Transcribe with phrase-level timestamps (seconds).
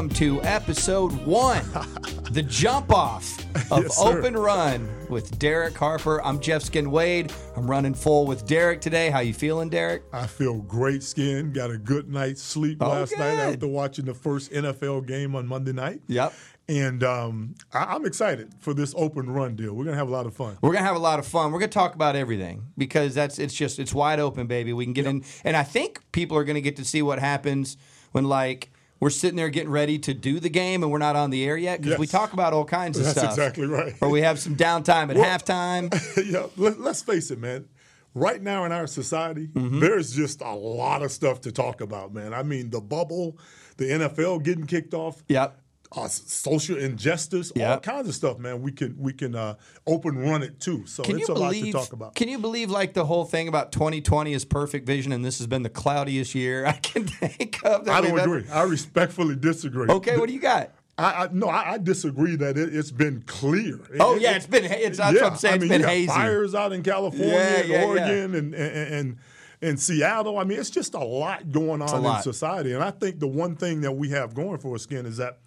[0.00, 1.62] Welcome to episode one,
[2.30, 3.38] the jump off
[3.70, 4.00] of Yes.
[4.00, 6.24] Open Run with Derek Harper.
[6.24, 7.30] I'm Jeff Skin Wade.
[7.54, 9.10] I'm running full with Derek today.
[9.10, 10.04] How you feeling, Derek?
[10.10, 11.52] I feel great skin.
[11.52, 15.46] Got a good night's sleep Oh, last night after watching the first NFL game on
[15.46, 16.00] Monday night.
[16.06, 16.32] Yep.
[16.70, 19.74] And um, I- I'm excited for this open run deal.
[19.74, 20.56] We're gonna have a lot of fun.
[20.62, 21.52] We're gonna have a lot of fun.
[21.52, 24.72] We're gonna talk about everything because that's it's just it's wide open, baby.
[24.72, 27.76] We can get in, and I think people are gonna get to see what happens
[28.12, 28.69] when like
[29.00, 31.56] we're sitting there getting ready to do the game and we're not on the air
[31.56, 33.30] yet because we talk about all kinds of That's stuff.
[33.32, 33.94] exactly right.
[34.00, 35.90] Or we have some downtime at halftime.
[36.30, 37.66] yeah, let, let's face it, man.
[38.14, 39.80] Right now in our society, Mm-hmm.
[39.80, 42.34] there's just a lot of stuff to talk about, man.
[42.34, 43.38] I mean, the bubble,
[43.76, 45.59] the NFL getting kicked off, Yep.
[45.92, 48.62] Uh, social injustice, all kinds of stuff, man.
[48.62, 49.54] We can we can uh,
[49.86, 50.86] open run it too.
[50.86, 51.66] So Can it's you a lot believe?
[51.66, 52.14] to talk about.
[52.14, 55.46] Can you believe like the whole thing about 2020 is perfect vision and this has
[55.48, 57.88] been the cloudiest year I can think of?
[57.88, 58.50] I don't we've ever- agree.
[58.50, 59.88] I respectfully disagree.
[59.88, 60.70] Okay, what do you got?
[60.96, 63.80] I, I no, I, I disagree that it, it's been clear.
[63.98, 65.54] Oh yeah, it- it's been it's that's yeah, what I'm saying.
[65.54, 66.06] I mean, been you hazy.
[66.08, 67.84] Fires out in California, Yeah, and yeah.
[67.84, 69.16] Oregon, and and and
[69.62, 70.38] and Seattle.
[70.38, 72.22] I mean, it's just a lot going on in lot.
[72.22, 72.72] society.
[72.74, 75.38] And I think the one thing that we have going for us, Skin, is that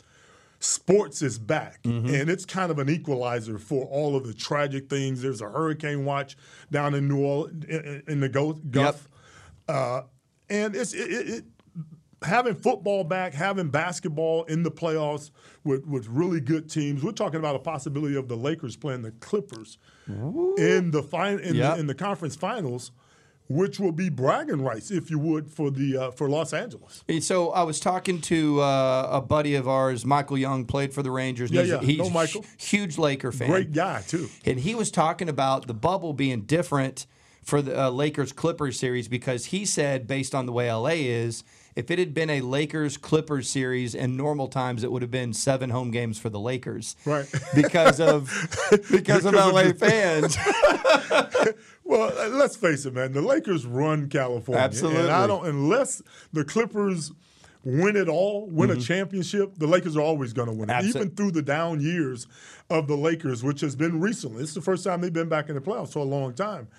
[0.64, 2.14] sports is back, Mm-hmm.
[2.14, 5.22] and it's kind of an equalizer for all of the tragic things.
[5.22, 6.38] There's a hurricane watch
[6.72, 9.08] down in New Orleans in, in the Gulf, Gulf.
[9.67, 10.02] Uh,
[10.50, 11.44] and it's it, it, it
[12.23, 15.30] having football back, having basketball in the playoffs
[15.66, 17.03] with, with really good teams.
[17.03, 19.77] We're talking about a possibility of the Lakers playing the Clippers
[20.08, 21.73] in the fin- in, Yep.
[21.76, 22.92] the, in the conference finals,
[23.53, 27.03] which will be bragging rights, if you would, for the uh, for Los Angeles.
[27.21, 31.11] So I was talking to uh, a buddy of ours, Michael Young, played for the
[31.11, 31.52] Rangers.
[31.52, 31.81] Yeah, he's, yeah.
[31.81, 32.45] he's Know Michael.
[32.58, 33.49] huge Laker fan.
[33.49, 34.30] Great guy too.
[34.45, 37.05] And he was talking about the bubble being different
[37.43, 41.43] for the uh, Lakers Clippers series because he said, based on the way LA is,
[41.76, 45.34] if it had been a Lakers Clippers series in normal times, it would have been
[45.34, 46.95] seven home games for the Lakers.
[47.06, 47.26] Right.
[47.56, 48.30] Because of
[48.92, 50.38] because of Because of LA the- fans.
[51.86, 53.11] Well, let's face it, man.
[53.11, 55.02] The Lakers run California, Absolutely.
[55.02, 56.02] And I don't unless
[56.32, 57.11] the Clippers
[57.66, 59.55] win it all, win a championship.
[59.58, 60.88] The Lakers are always going to win it, Mm-hmm.
[60.88, 62.28] Even through the down years
[62.70, 64.44] of the Lakers, which has been recently.
[64.44, 66.70] It's the first time they've been back in the playoffs for a long time,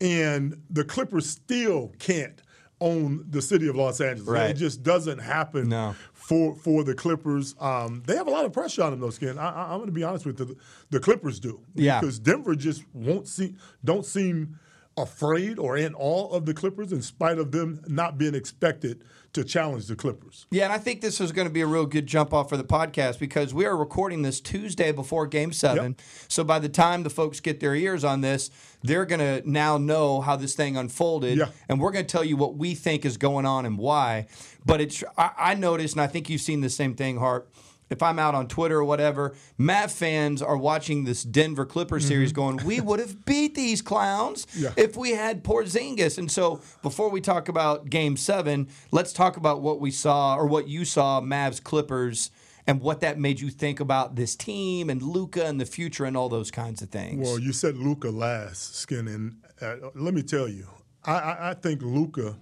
[0.00, 2.40] and the Clippers still can't
[2.80, 4.28] own the city of Los Angeles.
[4.28, 4.50] Right.
[4.50, 5.94] It just doesn't happen No.
[6.12, 7.54] for for the Clippers.
[7.60, 9.10] Um, they have a lot of pressure on them, though.
[9.10, 9.38] Skin.
[9.38, 10.46] I, I'm going to be honest with you.
[10.46, 10.56] The,
[10.90, 11.60] the Clippers do.
[11.74, 12.00] Yeah.
[12.00, 14.58] Because Denver just won't see, don't seem
[14.96, 19.42] afraid or in awe of the Clippers, in spite of them not being expected to
[19.42, 20.46] challenge the Clippers.
[20.52, 22.56] Yeah, and I think this is going to be a real good jump off for
[22.56, 25.96] the podcast because we are recording this Tuesday before Game Seven.
[26.28, 28.50] So by the time the folks get their ears on this,
[28.82, 31.48] they're going to now know how this thing unfolded, Yeah.
[31.68, 34.26] and we're going to tell you what we think is going on and why.
[34.64, 37.52] But it's I, I noticed, and I think you've seen the same thing, Harp.
[37.90, 42.32] If I'm out on Twitter or whatever, Mavs fans are watching this Denver Clippers series
[42.32, 44.72] going, we would have beat these clowns Yeah.
[44.76, 46.16] if we had Porzingis.
[46.18, 50.46] And so before we talk about game seven, let's talk about what we saw or
[50.46, 52.30] what you saw Mavs Clippers
[52.66, 56.16] and what that made you think about this team and Luka and the future and
[56.16, 57.20] all those kinds of things.
[57.28, 60.66] Well, you said Luka last, Skin, and uh, let me tell you,
[61.04, 62.36] I, I, I think Luka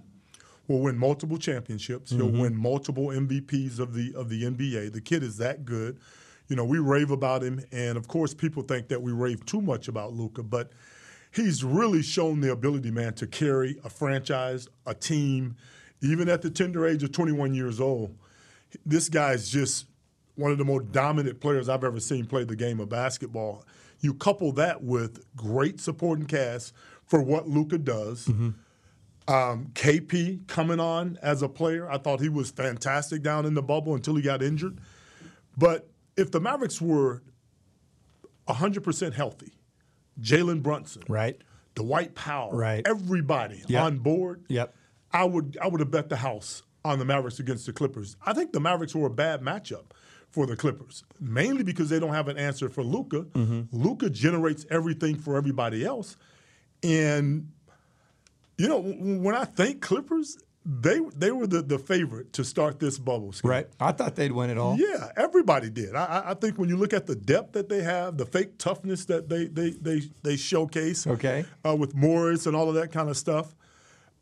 [0.67, 2.11] will win multiple championships.
[2.11, 2.39] He'll mm-hmm.
[2.39, 4.93] win multiple MVPs of the of the NBA.
[4.93, 5.99] The kid is that good.
[6.47, 9.61] You know, we rave about him, and of course, people think that we rave too
[9.61, 10.71] much about Luka, but
[11.31, 15.55] he's really shown the ability, man, to carry a franchise, a team,
[16.01, 18.15] even at the tender age of 21 years old.
[18.85, 19.85] This guy's just
[20.35, 23.65] one of the most dominant players I've ever seen play the game of basketball.
[24.01, 26.73] You couple that with great supporting cast
[27.05, 28.27] for what Luka does.
[28.27, 28.49] Mm-hmm.
[29.27, 33.61] Um, KP coming on as a player, I thought he was fantastic down in the
[33.63, 34.79] bubble until he got injured.
[35.57, 37.21] But if the Mavericks were
[38.47, 39.53] 100% healthy,
[40.21, 41.39] Jalen Brunson, right?
[41.75, 42.85] Dwight Powell, Right.
[42.87, 43.81] everybody Yep.
[43.83, 44.75] on board, Yep.
[45.11, 48.15] I would I would have bet the house on the Mavericks against the Clippers.
[48.25, 49.85] I think the Mavericks were a bad matchup
[50.29, 53.21] for the Clippers, mainly because they don't have an answer for Luka.
[53.21, 53.61] Mm-hmm.
[53.71, 56.17] Luka generates everything for everybody else,
[56.83, 57.51] and
[58.57, 62.97] you know when I think Clippers, they they were the, the favorite to start this
[62.97, 63.33] bubble.
[63.43, 63.67] Right.
[63.79, 64.77] I thought they'd win it all.
[64.77, 65.95] Yeah, everybody did.
[65.95, 69.05] I, I- think when you look at the depth that they have, the fake toughness
[69.05, 71.45] that they they they, they showcase, Okay.
[71.67, 73.55] uh, with Morris and all of that kind of stuff,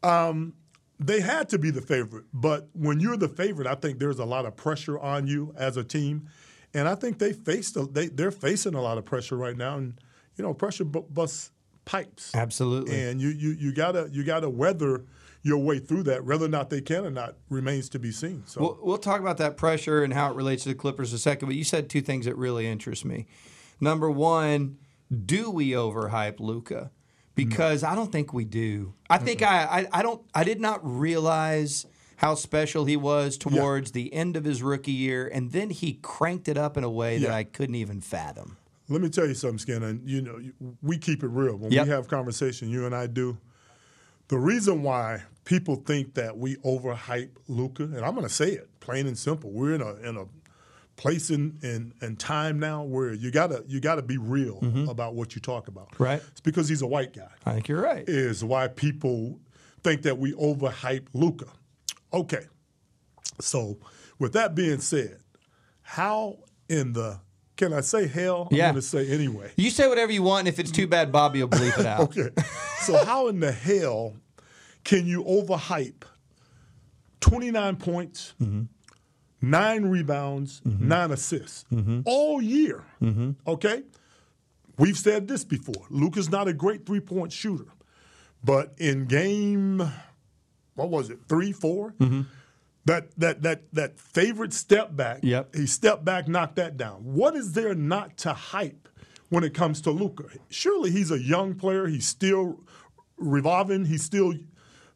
[0.04, 0.54] um,
[1.00, 2.26] they had to be the favorite.
[2.34, 5.78] But when you're the favorite, I think there's a lot of pressure on you as
[5.78, 6.28] a team,
[6.74, 9.78] and I think they faced a, they they're facing a lot of pressure right now,
[9.78, 9.94] and
[10.38, 11.52] you know pressure bu- busts
[11.86, 12.32] pipes.
[12.36, 13.00] Absolutely.
[13.00, 15.06] And you you you gotta you gotta weather
[15.44, 16.24] your way through that.
[16.24, 18.44] Whether or not they can or not remains to be seen.
[18.46, 21.16] So We'll, we'll talk about that pressure and how it relates to the Clippers in
[21.16, 21.48] a second.
[21.48, 23.26] But you said two things that really interest me.
[23.80, 24.78] Number one,
[25.26, 26.92] do we overhype Luka?
[27.34, 28.94] Because I don't think we do.
[29.10, 31.86] I think I, I I don't I did not realize
[32.18, 36.48] how special he was towards the end of his rookie year, and then he cranked
[36.48, 38.58] it up in a way that I couldn't even fathom.
[38.92, 40.40] Let me tell you something, Skin, and you know
[40.82, 41.86] we keep it real when Yep.
[41.86, 42.70] we have conversation.
[42.70, 43.38] You and I do.
[44.28, 48.70] The reason why people think that we overhype Luka, and I'm going to say it
[48.80, 50.26] plain and simple, we're in a in a
[50.98, 54.60] place in, in, in time now where you gotta you gotta be real
[54.90, 55.90] about what you talk about.
[55.92, 56.04] Mm-hmm.
[56.04, 56.22] Right.
[56.32, 57.30] It's because he's a white guy.
[57.46, 58.04] I think you're right.
[58.08, 59.40] Is why people
[59.84, 61.48] think that we overhype Luka.
[62.14, 62.46] Okay.
[63.40, 63.80] So
[64.20, 65.18] with that being said,
[65.82, 66.38] how
[66.70, 67.20] in the
[67.62, 68.48] can I say hell?
[68.50, 68.70] Yeah.
[68.70, 69.52] I'm going to say anyway.
[69.56, 70.40] You say whatever you want.
[70.40, 72.00] and If it's too bad, Bobby will bleep it out.
[72.00, 72.30] Okay.
[72.80, 74.16] so how in the hell
[74.84, 76.04] can you overhype
[77.20, 78.64] 29 points, mm-hmm.
[79.48, 80.88] nine rebounds, mm-hmm.
[80.88, 82.02] nine assists mm-hmm.
[82.06, 82.84] all year?
[83.46, 83.84] Okay.
[84.80, 85.86] We've said this before.
[85.92, 87.72] Luka's not a great three point shooter,
[88.44, 89.88] but in game,
[90.74, 91.94] what was it, three, 4
[92.86, 95.20] That that that that favorite step back.
[95.22, 95.56] Yep.
[95.56, 96.96] He stepped back, knocked that down.
[97.04, 98.88] What is there not to hype
[99.30, 100.24] when it comes to Luka?
[100.50, 101.86] Surely he's a young player.
[101.88, 102.60] He's still
[103.18, 103.86] revolving.
[103.86, 104.34] He still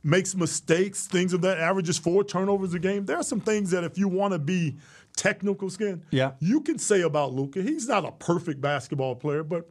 [0.04, 1.06] makes mistakes.
[1.08, 3.06] Things of that averages four turnovers a game.
[3.06, 4.78] There are some things that if you want to be
[5.16, 6.32] technical skin, Yeah.
[6.40, 7.62] you can say about Luka.
[7.62, 9.70] He's not a perfect basketball player, but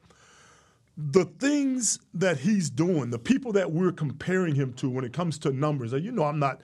[0.97, 5.39] the things that he's doing, the people that we're comparing him to when it comes
[5.39, 6.61] to numbers, you know, I'm not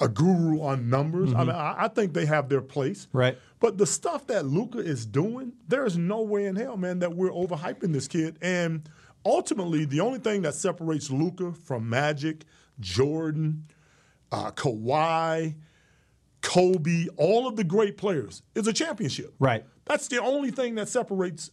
[0.00, 1.32] a, guru on numbers.
[1.34, 3.08] I mean, I, I think they have their place.
[3.12, 3.38] Right.
[3.60, 7.14] But the stuff that Luka is doing, there is no way in hell, man, that
[7.14, 8.38] we're overhyping this kid.
[8.42, 8.88] And
[9.24, 12.44] ultimately, the only thing that separates Luka from Magic,
[12.80, 13.66] Jordan,
[14.30, 15.54] uh, Kawhi,
[16.40, 19.34] Kobe, all of the great players is a championship.
[19.38, 19.64] Right.
[19.84, 21.50] That's the only thing that separates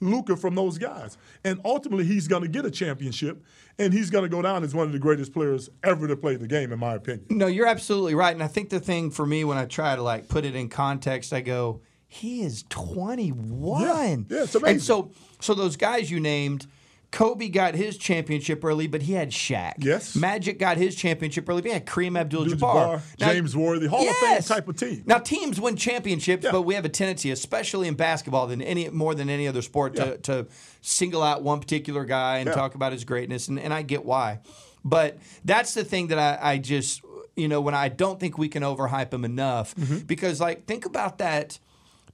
[0.00, 1.16] Luka from those guys.
[1.44, 3.42] And ultimately, he's going to get a championship,
[3.78, 6.36] and he's going to go down as one of the greatest players ever to play
[6.36, 7.26] the game, in my opinion.
[7.30, 8.32] No, you're absolutely right.
[8.32, 10.68] And I think the thing for me when I try to like put it in
[10.68, 13.82] context, I go, he is 21.
[13.82, 14.74] Yeah, yeah, it's amazing.
[14.74, 16.66] And so so those guys you named,
[17.10, 19.74] Kobe got his championship early, but he had Shaq.
[19.78, 20.14] Yes.
[20.14, 23.00] Magic got his championship early, but he had Kareem Abdul-Jabbar.
[23.18, 25.02] Now- James Worthy, Hall of Fame type of team.
[25.06, 26.52] Now teams win championships, Yeah.
[26.52, 29.96] but we have a tendency, especially in basketball, than any more than any other sport,
[29.96, 30.04] Yeah.
[30.04, 30.46] to, to
[30.82, 32.54] single out one particular guy and Yeah.
[32.54, 34.38] talk about his greatness, and, and I get why.
[34.84, 37.02] But that's the thing that I, I just
[37.36, 39.98] you know when I don't think we can overhype him enough Mm-hmm.
[40.06, 41.58] because like think about that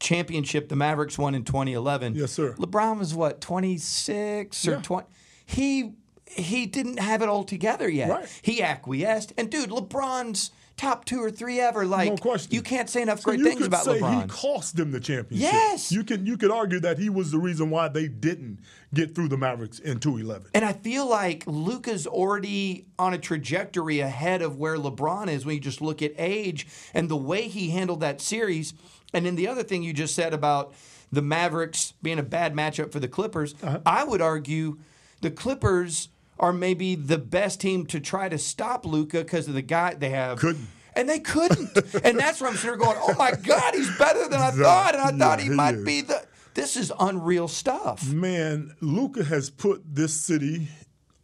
[0.00, 2.14] championship the Mavericks won in 2011.
[2.14, 2.54] Yes, sir.
[2.58, 4.80] LeBron was what 26 or Yeah.
[4.82, 5.06] 20.
[5.44, 5.92] He
[6.28, 8.10] he didn't have it all together yet.
[8.10, 8.40] Right.
[8.42, 11.86] He acquiesced, and dude, LeBron's top two or three ever.
[11.86, 12.52] Like No question.
[12.54, 14.22] you can't say enough So great things about say LeBron.
[14.22, 15.50] he cost them the championship.
[15.52, 15.90] Yes.
[15.92, 18.58] You can you could argue that he was the reason why they didn't
[18.92, 20.48] get through the Mavericks in 211.
[20.52, 25.54] And I feel like Luka's already on a trajectory ahead of where LeBron is when
[25.54, 28.74] you just look at age and the way he handled that series.
[29.16, 30.74] And then the other thing you just said about
[31.10, 33.80] the Mavericks being a bad matchup for the Clippers, Uh-huh.
[33.86, 34.78] I would argue
[35.22, 36.08] the Clippers
[36.38, 40.10] are maybe the best team to try to stop Luka because of the guy they
[40.10, 40.38] have.
[40.38, 40.66] Couldn't.
[40.94, 41.76] And they couldn't.
[42.04, 44.94] and that's where I'm sitting going, oh my God, he's better than I thought.
[44.94, 45.84] And I thought he he might is.
[45.84, 46.22] be the.
[46.54, 48.10] This is unreal stuff.
[48.10, 50.68] Man, Luka has put this city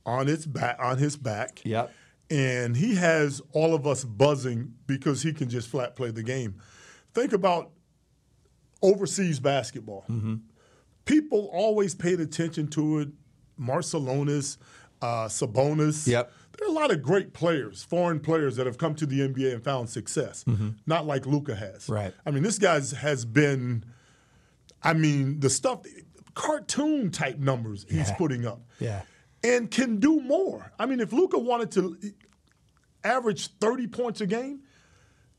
[0.07, 1.61] on its back on his back.
[1.65, 1.91] Yep.
[2.31, 6.55] And he has all of us buzzing because he can just flat play the game.
[7.15, 7.71] Think about
[8.83, 10.05] overseas basketball.
[10.11, 10.37] Mm-hmm.
[11.05, 13.09] People always paid attention to it.
[13.61, 14.57] Marciulionis,
[15.01, 16.07] uh, Sabonis.
[16.07, 16.33] Yep.
[16.59, 19.53] There are a lot of great players, foreign players that have come to the NBA
[19.55, 20.45] and found success.
[20.87, 21.85] Not like Luka has.
[21.85, 21.93] Mm-hmm.
[21.93, 22.15] Right.
[22.27, 23.85] I mean, this guy's has been.
[24.83, 25.83] I mean, the stuff,
[26.35, 28.15] cartoon type numbers he's Yeah.
[28.17, 29.03] putting up Yeah.
[29.45, 30.73] and can do more.
[30.79, 31.97] I mean, if Luka wanted to
[33.05, 34.61] average 30 points a game,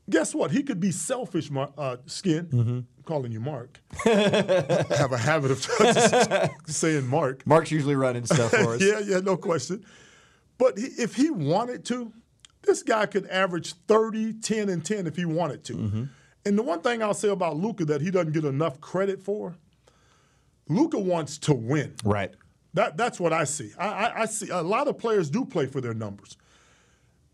[0.08, 0.50] guess what?
[0.50, 2.48] He could be selfish, Mar- uh, Skin.
[2.52, 3.80] I'm calling you Mark.
[4.06, 7.46] I have a habit of saying Mark.
[7.46, 8.82] Mark's usually running stuff for us.
[8.82, 9.84] Yeah, yeah, no question.
[10.58, 12.12] But he, if he wanted to,
[12.62, 16.08] this guy could average 30, 10, and 10 if he wanted to.
[16.46, 19.56] And the one thing I'll say about Luka that he doesn't get enough credit for,
[20.68, 21.94] Luka wants to win.
[22.04, 22.32] Right.
[22.74, 23.70] That, that's what I see.
[23.78, 26.36] I, I, I see a lot of players do play for their numbers.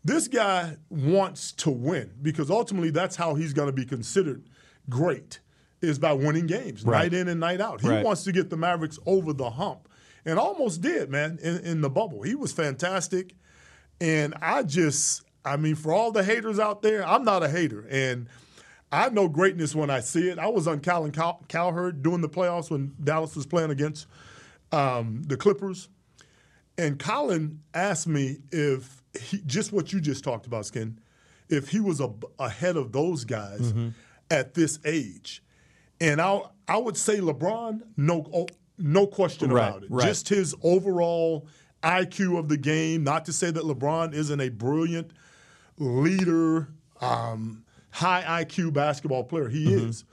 [0.03, 4.43] This guy wants to win because ultimately that's how he's going to be considered
[4.89, 5.39] great
[5.81, 7.03] is by winning games Right.
[7.11, 7.81] night in and night out.
[7.81, 8.03] He Right.
[8.03, 9.87] wants to get the Mavericks over the hump
[10.25, 12.21] and almost did, man, in, in the bubble.
[12.23, 13.35] He was fantastic.
[13.99, 17.85] And I just, I mean, for all the haters out there, I'm not a hater.
[17.89, 18.27] And
[18.91, 20.37] I know greatness when I see it.
[20.39, 24.07] I was on Colin Cow- Cowherd doing the playoffs when Dallas was playing against
[24.71, 25.89] um, the Clippers.
[26.77, 30.99] And Colin asked me if he, just what you just talked about, Skin,
[31.49, 33.89] if he was a, ahead of those guys mm-hmm.
[34.29, 35.43] at this age.
[35.99, 39.91] And I I would say LeBron, no no question right, about it.
[39.91, 40.07] Right.
[40.07, 41.47] Just his overall
[41.83, 43.03] IQ of the game.
[43.03, 45.11] Not to say that LeBron isn't a brilliant
[45.77, 46.69] leader,
[47.01, 49.49] um, high IQ basketball player.
[49.49, 49.89] He mm-hmm.
[49.89, 50.05] is.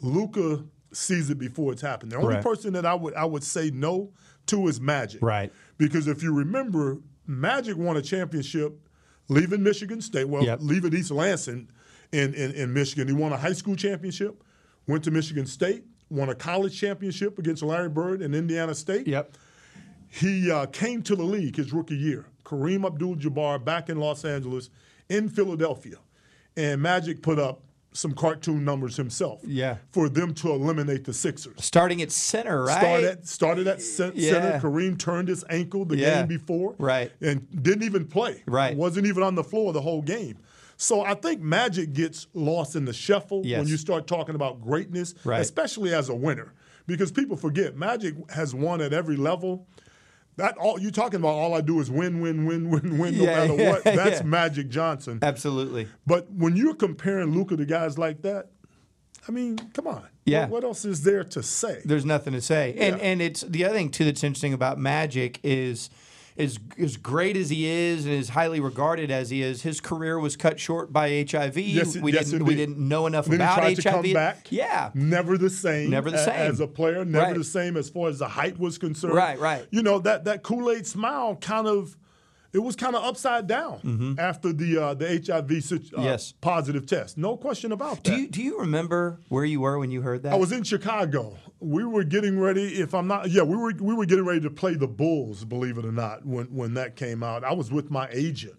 [0.00, 2.12] Luka sees it before it's happened.
[2.12, 2.44] The only right.
[2.44, 4.12] person that I would I would say no
[4.46, 5.22] to is Magic.
[5.22, 5.52] Right.
[5.78, 8.78] Because if you remember, Magic won a championship
[9.28, 10.58] leaving Michigan State, well, yep.
[10.62, 11.68] leaving East Lansing
[12.12, 13.08] in, in, in Michigan.
[13.08, 14.42] He won a high school championship,
[14.86, 19.06] went to Michigan State, won a college championship against Larry Bird in Indiana State.
[19.06, 19.36] Yep.
[20.08, 22.26] He uh, came to the league his rookie year.
[22.44, 24.70] Kareem Abdul-Jabbar back in Los Angeles,
[25.08, 25.96] in Philadelphia,
[26.56, 27.60] and Magic put up
[27.96, 29.40] some cartoon numbers himself.
[29.44, 29.76] Yeah.
[29.90, 31.64] For them to eliminate the Sixers.
[31.64, 32.78] Starting at center, right?
[32.78, 34.16] Started, started at center.
[34.16, 34.60] Yeah.
[34.60, 36.18] Kareem turned his ankle the yeah.
[36.18, 36.74] game before.
[36.78, 37.10] Right.
[37.20, 38.42] And didn't even play.
[38.46, 38.76] Right.
[38.76, 40.38] Wasn't even on the floor the whole game.
[40.76, 43.60] So I think Magic gets lost in the shuffle yes.
[43.60, 45.40] when you start talking about greatness, right.
[45.40, 46.52] especially as a winner.
[46.86, 49.66] Because people forget Magic has won at every level.
[50.36, 51.30] That all you talking about?
[51.30, 53.84] All I do is win, win, win, win, win, no yeah, matter yeah, what.
[53.84, 54.26] That's yeah.
[54.26, 55.18] Magic Johnson.
[55.22, 55.88] Absolutely.
[56.06, 58.50] But when you're comparing Luka to guys like that,
[59.28, 60.06] I mean, come on.
[60.24, 60.42] Yeah.
[60.42, 61.80] What, what, else is there to say?
[61.84, 62.74] There's nothing to say.
[62.78, 65.90] And and it's the other thing too that's interesting about Magic is
[66.38, 70.18] as as great as he is and as highly regarded as he is, his career
[70.18, 71.56] was cut short by HIV.
[71.58, 74.02] Yes, we yes, didn't we didn't know enough then about he tried HIV.
[74.02, 75.90] To come back, yeah, never the same.
[75.90, 77.04] Never the same as a player.
[77.04, 77.36] Never right.
[77.36, 79.14] the same as far as the height was concerned.
[79.14, 79.66] Right, right.
[79.70, 81.96] You know that that Kool Aid smile kind of.
[82.56, 84.18] It was kind of upside down mm-hmm.
[84.18, 86.32] after the uh, the HIV uh, yes.
[86.40, 87.18] positive test.
[87.18, 88.04] No question about that.
[88.04, 90.32] Do you do you remember where you were when you heard that?
[90.32, 91.36] I was in Chicago.
[91.60, 92.80] We were getting ready.
[92.80, 95.44] If I'm not, yeah, we were we were getting ready to play the Bulls.
[95.44, 98.56] Believe it or not, when when that came out, I was with my agent.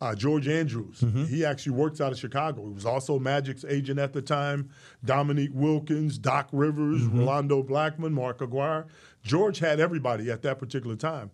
[0.00, 1.00] Uh, George Andrews.
[1.00, 1.24] Mm-hmm.
[1.24, 2.66] He actually works out of Chicago.
[2.68, 4.68] He was also Magic's agent at the time.
[5.04, 7.20] Dominique Wilkins, Doc Rivers, mm-hmm.
[7.20, 8.86] Rolando Blackman, Mark Aguirre.
[9.22, 11.30] George had everybody at that particular time.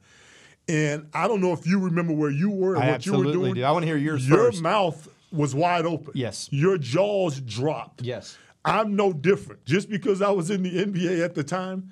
[0.69, 3.25] And I don't know if you remember where you were and I what you were
[3.25, 3.55] doing.
[3.55, 3.65] Do.
[3.65, 4.63] I want to hear yours Your first.
[4.63, 6.13] mouth was wide open.
[6.15, 6.49] Yes.
[6.53, 8.03] Your jaws dropped.
[8.03, 8.39] Yes.
[8.65, 9.65] I'm no different.
[9.65, 11.91] Just because I was in the NBA at the time,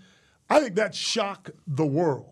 [0.48, 2.26] I think that shocked the world.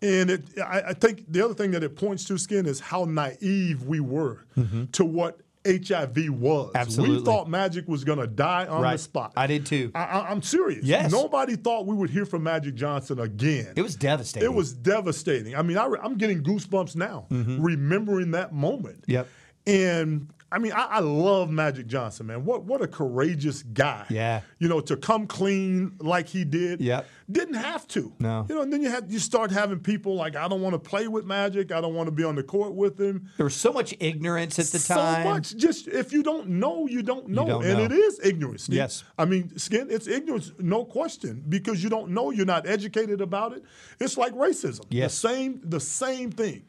[0.00, 3.04] And it, I, I think the other thing that it points to, Skin, is how
[3.04, 4.86] naive we were mm-hmm.
[4.86, 6.72] to what HIV was.
[6.74, 7.18] Absolutely.
[7.18, 8.92] We thought Magic was going to die on right.
[8.92, 9.32] the spot.
[9.36, 9.90] I did too.
[9.94, 10.84] I, am serious.
[10.84, 11.10] Yes.
[11.12, 13.72] Nobody thought we would hear from Magic Johnson again.
[13.76, 14.48] It was devastating.
[14.48, 15.56] It was devastating.
[15.56, 17.60] I mean, I, am getting goosebumps now mm-hmm.
[17.60, 19.04] remembering that moment.
[19.06, 19.28] Yep.
[19.66, 22.44] And I mean, I, I, love Magic Johnson, man.
[22.44, 24.06] What what a courageous guy.
[24.08, 24.40] Yeah.
[24.58, 26.80] You know, to come clean like he did.
[26.80, 27.02] Yeah.
[27.30, 28.12] Didn't have to.
[28.18, 28.46] No.
[28.48, 30.78] You know, and then you had you start having people like, I don't want to
[30.78, 31.70] play with Magic.
[31.70, 33.28] I don't want to be on the court with him.
[33.36, 35.22] There was so much ignorance at the time.
[35.22, 35.56] So much.
[35.56, 37.42] Just if you don't know, you don't know.
[37.42, 37.84] You don't and know.
[37.84, 38.64] it is ignorance.
[38.64, 38.76] Steve.
[38.76, 39.04] Yes.
[39.18, 41.44] I mean, skin, it's ignorance, no question.
[41.46, 43.64] Because you don't know, you're not educated about it.
[44.00, 44.86] It's like racism.
[44.88, 45.20] Yes.
[45.20, 46.64] The same, the same thing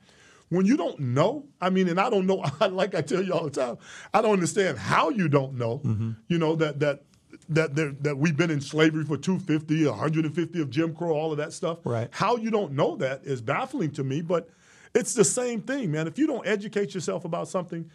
[0.50, 3.46] when you don't know, I mean, and I don't know, like I tell you all
[3.46, 3.78] the time,
[4.14, 6.12] I don't understand how you don't know, mm-hmm.
[6.28, 7.04] you know, that that
[7.50, 11.54] that that we've been in slavery for 250, 150 of Jim Crow, all of that
[11.54, 11.80] stuff.
[11.84, 12.10] Right.
[12.12, 14.50] How you don't know that is baffling to me, but
[14.94, 16.08] it's the same thing, man.
[16.08, 17.90] If you don't educate yourself about something,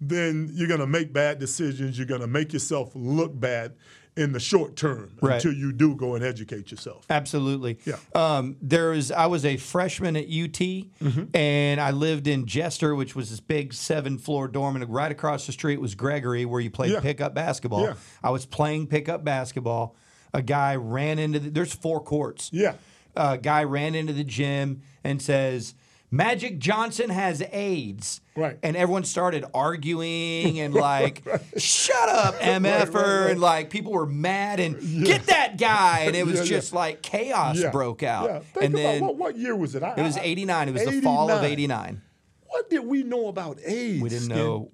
[0.00, 1.98] then you're going to make bad decisions.
[1.98, 3.74] You're going to make yourself look bad
[4.18, 5.36] in the short term right.
[5.36, 7.06] until you do go and educate yourself.
[7.08, 7.78] Absolutely.
[7.84, 7.96] Yeah.
[8.14, 11.24] Um, there was I was a freshman at UT, mm-hmm.
[11.34, 15.46] and I lived in Jester, which was this big seven floor dorm, and right across
[15.46, 17.00] the street was Gregory, where you played Yeah.
[17.00, 17.82] pickup basketball.
[17.82, 17.94] Yeah.
[18.22, 19.94] I was playing pickup basketball.
[20.34, 22.50] A guy ran into the, there's four courts.
[22.52, 22.74] Yeah.
[23.14, 25.74] A guy ran into the gym and says.
[26.10, 28.20] Magic Johnson has AIDS.
[28.34, 28.58] Right.
[28.62, 31.22] And everyone started arguing and like,
[31.56, 32.64] shut up, MFer.
[32.64, 33.04] right, right.
[33.04, 36.00] Er, and like people were mad and get that guy.
[36.00, 36.46] And it was Yeah, yeah.
[36.48, 37.70] just like chaos Yeah.
[37.70, 38.44] broke out.
[38.56, 38.62] Yeah.
[38.64, 39.82] And then what, what year was it?
[39.82, 40.68] I, it was 89.
[40.68, 41.52] It was the fall of 89.
[41.52, 42.02] 89.
[42.46, 44.02] What did we know about AIDS?
[44.02, 44.36] We didn't Skin?
[44.36, 44.70] know.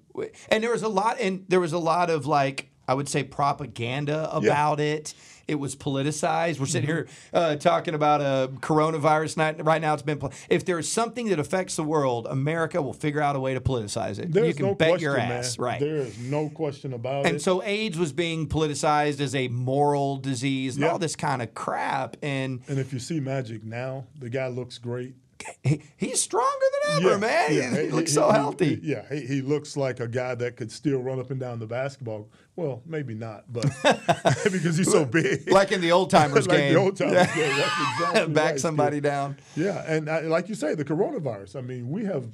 [0.49, 3.23] And there was a lot, and there was a lot of like, I would say
[3.23, 5.13] propaganda about it.
[5.47, 6.59] It was politicized.
[6.59, 9.63] We're sitting here uh, talking about a coronavirus night.
[9.63, 10.17] Right now, it's been.
[10.17, 13.61] Pol- if there's something that affects the world, America will figure out a way to
[13.61, 14.31] politicize it.
[14.31, 15.31] There's you can no bet question, your man.
[15.31, 15.79] ass, right?
[15.79, 17.29] There is no question about And it.
[17.33, 20.91] And so AIDS was being politicized as a moral disease and Yeah.
[20.91, 22.17] all this kind of crap.
[22.23, 25.13] And and if you see Magic now, the guy looks great.
[25.63, 27.51] He, he's stronger than ever, man.
[27.51, 28.79] He, he looks so healthy.
[28.81, 31.67] yeah, he, he looks like a guy that could still run up and down the
[31.67, 32.29] basketball.
[32.55, 33.65] Well, maybe not, but
[34.51, 35.49] because he's so big.
[35.51, 36.73] like in the old timers like game.
[36.73, 37.55] the old timers game.
[37.55, 39.37] That's exactly Back right, somebody down.
[39.55, 41.57] Yeah, and uh, like you say, the coronavirus.
[41.57, 42.25] I mean, we have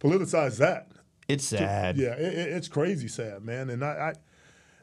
[0.00, 0.88] politicized that.
[1.28, 1.96] It's sad.
[1.96, 3.70] Yeah, it- it's crazy sad, man.
[3.70, 3.88] And I,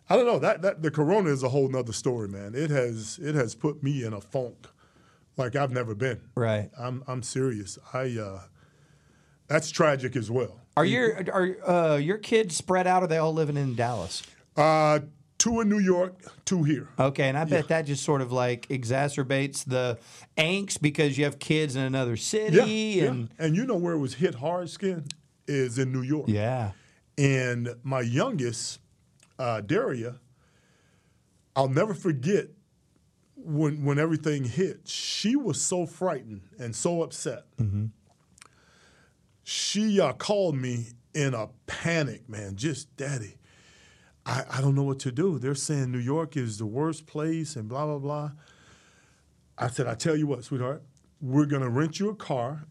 [0.10, 2.54] I, I don't know that that the corona is a whole nother story, man.
[2.56, 4.68] It has it has put me in a funk
[5.38, 6.22] like I've never been.
[6.36, 6.70] Right.
[6.78, 7.78] I'm I'm serious.
[7.94, 8.42] I uh,
[9.48, 10.60] that's tragic as well.
[10.76, 13.02] Are your are uh, your kids spread out?
[13.02, 14.24] Or are they all living in Dallas?
[14.58, 15.00] Uh,
[15.38, 16.88] two in New York, two here.
[17.00, 20.00] Okay, and I bet that just sort of like exacerbates the
[20.38, 22.64] angst because you have kids in another city Yeah,
[23.04, 23.10] yeah.
[23.10, 25.06] and And you know where it was hit hard, skin
[25.48, 26.26] is in New York.
[26.28, 26.72] yeah.
[27.18, 28.80] And my youngest,
[29.38, 30.16] uh, Daria,
[31.56, 32.48] I'll never forget
[33.44, 34.88] when when everything hit.
[34.88, 37.44] She was so frightened and so upset.
[39.44, 42.56] She uh, called me in a panic, man.
[42.56, 43.36] Just, Daddy,
[44.26, 45.38] I, I don't know what to do.
[45.38, 48.32] They're saying New York is the worst place and blah blah blah.
[49.58, 50.82] I said, I tell you what, sweetheart,
[51.22, 52.66] we're gonna rent you a car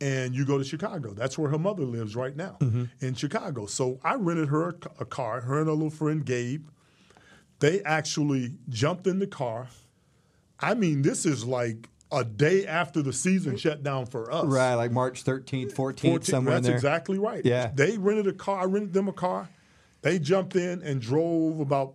[0.00, 1.12] and you go to Chicago.
[1.14, 2.56] That's where her mother lives right now
[3.00, 3.66] in Chicago.
[3.66, 6.66] So I rented her a car, her and her little friend Gabe.
[7.60, 9.68] They actually jumped in the car.
[10.60, 14.46] I mean, this is like a day after the season shut down for us.
[14.46, 17.44] Right, like March 13th, 14th, 14 somewhere in that's exactly right.
[17.44, 17.70] Yeah.
[17.74, 18.60] They rented a car.
[18.60, 19.48] I rented them a car.
[20.02, 21.94] They jumped in and drove about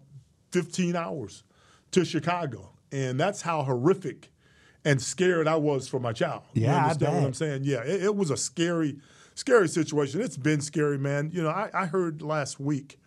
[0.52, 1.44] 15 hours
[1.92, 2.72] to Chicago.
[2.92, 4.32] And that's how horrific
[4.86, 6.44] and scared I was for my child.
[6.54, 7.24] You Yeah, I understand what.
[7.26, 7.62] I'm saying?
[7.66, 8.98] Yeah, it, it was a scary,
[9.34, 10.22] scary situation.
[10.22, 11.32] It's been scary, man.
[11.34, 13.00] You know, I, I heard last week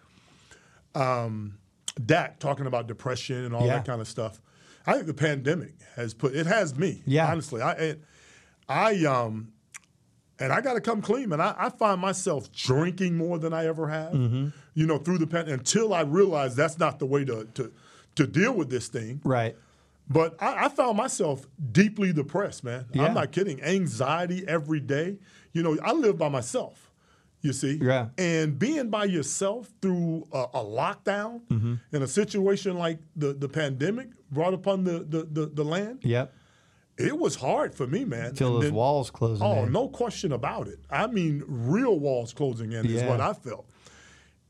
[0.94, 1.59] um,
[2.04, 3.76] Dak talking about depression and all Yeah.
[3.76, 4.40] that kind of stuff.
[4.88, 7.03] I think the pandemic has put it has me.
[7.07, 7.31] Yeah.
[7.31, 8.03] honestly, I it,
[8.68, 9.53] I um
[10.40, 11.40] and I got to come clean, man.
[11.40, 14.12] I, I find myself drinking more than I ever have.
[14.12, 14.48] Mm-hmm.
[14.74, 17.72] You know, through the pandemic until I realized that's not the way to to
[18.14, 19.20] to deal with this thing.
[19.24, 19.57] Right.
[20.09, 22.87] But I, I found myself deeply depressed, man.
[22.92, 23.05] Yeah.
[23.05, 23.62] I'm not kidding.
[23.62, 25.18] Anxiety every day.
[25.53, 26.88] You know, I live by myself.
[27.40, 28.09] You see, Yeah.
[28.18, 31.74] and being by yourself through a, a lockdown Mm-hmm.
[31.92, 36.35] in a situation like the, the pandemic brought upon the, the, the, the land, Yep.
[36.98, 38.27] it was hard for me, man.
[38.31, 39.72] And those then- walls closing Oh, in.
[39.72, 40.81] no question about it.
[40.90, 43.66] I mean, real walls closing in is what I felt.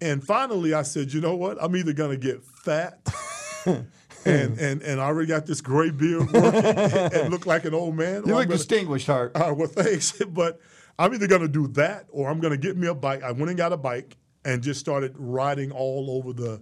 [0.01, 1.59] And finally, I said, you know what?
[1.61, 3.07] I'm either to get fat.
[3.67, 6.65] and, and and I already got this gray beard working
[7.21, 8.23] and look like an old man.
[8.25, 9.37] You look gonna- distinguished, Harp.
[9.39, 10.13] all right, well, thanks.
[10.29, 10.61] But
[10.99, 13.23] I'm either going to do that or I'm going to get me a bike.
[13.23, 16.61] I went and got a bike and just started riding all over the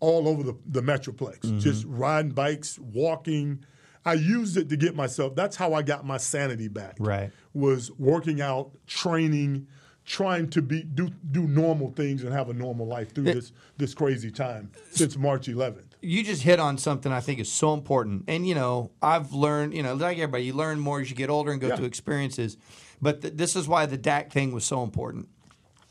[0.00, 1.40] all over the, the metroplex.
[1.40, 1.58] Mm-hmm.
[1.58, 3.64] Just riding bikes, walking.
[4.04, 5.34] I used it to get myself.
[5.34, 6.96] That's how I got my sanity back.
[7.00, 7.30] Right.
[7.54, 9.66] Was working out, training,
[10.04, 13.94] trying to be do do normal things and have a normal life through this this
[13.94, 15.82] crazy time since March 11th.
[16.00, 18.24] you just hit on something I think is so important.
[18.28, 21.28] And you know, I've learned, you know, like everybody, you learn more as you get
[21.30, 21.76] older and go Yeah.
[21.76, 22.56] through experiences.
[23.00, 25.28] But th- this is why the Dak thing was so important.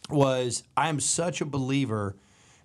[0.10, 2.16] Was I am such a believer,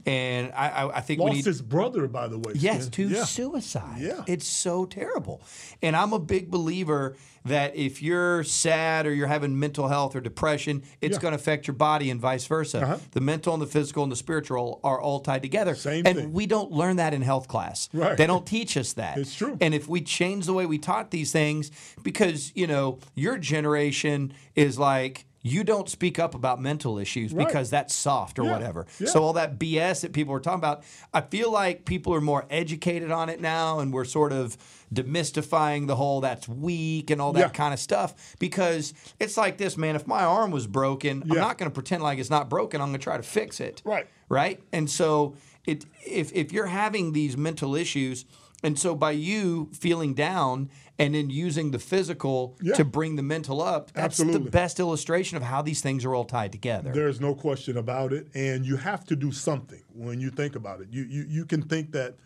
[0.07, 1.45] and I, I, I think we Lost need.
[1.47, 2.53] his brother, by the way.
[2.57, 3.25] Yes, to yeah.
[3.25, 4.01] suicide.
[4.01, 4.25] Yeah.
[4.27, 5.43] It's so terrible.
[5.83, 10.21] And I'm a big believer that if you're sad or you're having mental health or
[10.21, 11.21] depression, it's Yeah.
[11.23, 12.83] going to affect your body and vice versa.
[12.83, 12.99] Uh-huh.
[13.13, 15.75] The mental and the physical and the spiritual are all tied together.
[15.75, 16.33] Same and thing.
[16.33, 17.89] we don't learn that in health class.
[17.95, 18.17] Right.
[18.17, 19.17] They don't teach us that.
[19.17, 19.57] It's true.
[19.61, 21.71] And if we change the way we taught these things,
[22.03, 27.47] because, you know, your generation is like, you don't speak up about mental issues Right.
[27.47, 28.53] because that's soft or Yeah.
[28.53, 28.87] whatever.
[28.99, 29.09] Yeah.
[29.09, 30.83] So all that BS that people are talking about,
[31.15, 34.59] I feel like people are more educated on it now, and we're sort of
[34.93, 37.49] demystifying the whole that's weak and all that Yeah.
[37.49, 38.15] kind of stuff.
[38.39, 39.97] Because it's like this, man.
[39.97, 42.81] If my arm was broken, I'm not going to pretend like it's not broken.
[42.81, 43.83] I'm going to try to fix it.
[43.85, 44.07] Right.
[44.29, 44.61] Right.
[44.73, 45.35] And so
[45.67, 48.25] it if if you're having these mental issues.
[48.63, 50.69] And so, by you feeling down
[51.01, 52.75] and then using the physical Yeah.
[52.75, 56.25] to bring the mental up, that's the best illustration of how these things are all
[56.25, 56.93] tied together.
[56.93, 60.81] There's no question about it, and you have to do something when you think about
[60.81, 60.89] it.
[60.91, 62.17] You you, you can think that.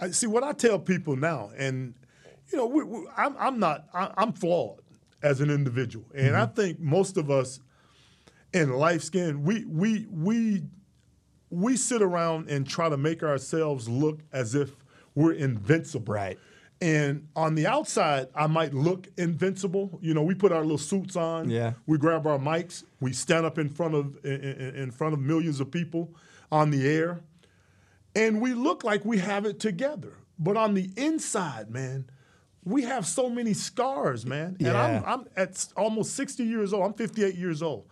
[0.00, 1.94] I see what I tell people now, and
[2.50, 4.80] you know, we, we, I'm I'm not I, I'm flawed
[5.22, 6.54] as an individual, and I mm-hmm.
[6.54, 7.60] think most of us
[8.52, 10.62] in life skin we we we
[11.50, 14.72] we sit around and try to make ourselves look as if
[15.14, 16.14] we're invincible.
[16.14, 16.38] Right.
[16.84, 19.98] And on the outside, I might look invincible.
[20.02, 21.48] You know, we put our little suits on.
[21.48, 21.72] Yeah.
[21.86, 22.84] We grab our mics.
[23.00, 24.40] We stand up in front of in,
[24.82, 26.14] in front of millions of people
[26.52, 27.20] on the air,
[28.14, 30.12] and we look like we have it together.
[30.38, 32.04] But on the inside, man,
[32.64, 34.48] we have so many scars, man.
[34.58, 35.02] And Yeah.
[35.06, 36.84] I'm, I'm at almost 60 years old.
[36.84, 37.86] I'm 58 years old.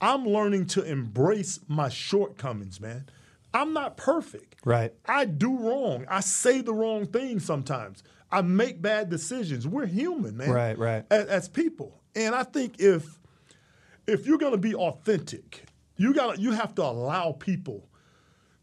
[0.00, 3.06] I'm learning to embrace my shortcomings, man.
[3.54, 4.56] I'm not perfect.
[4.64, 4.92] Right.
[5.06, 6.04] I do wrong.
[6.08, 8.02] I say the wrong thing sometimes.
[8.30, 9.66] I make bad decisions.
[9.66, 10.50] We're human, man.
[10.50, 11.04] Right, right.
[11.10, 12.00] As, as people.
[12.14, 13.18] And I think if
[14.06, 15.64] if you're going to be authentic,
[15.96, 17.88] you got you have to allow people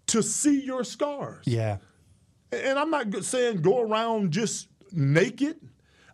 [0.08, 1.46] to see your scars.
[1.46, 1.78] Yeah.
[2.52, 5.58] And I'm not saying go around just naked.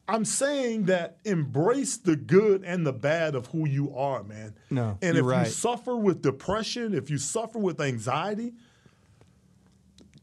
[0.08, 4.56] I'm saying that embrace the good and the bad of who you are, man.
[4.70, 5.46] No, and if right.
[5.46, 8.54] you suffer with depression, if you suffer with anxiety,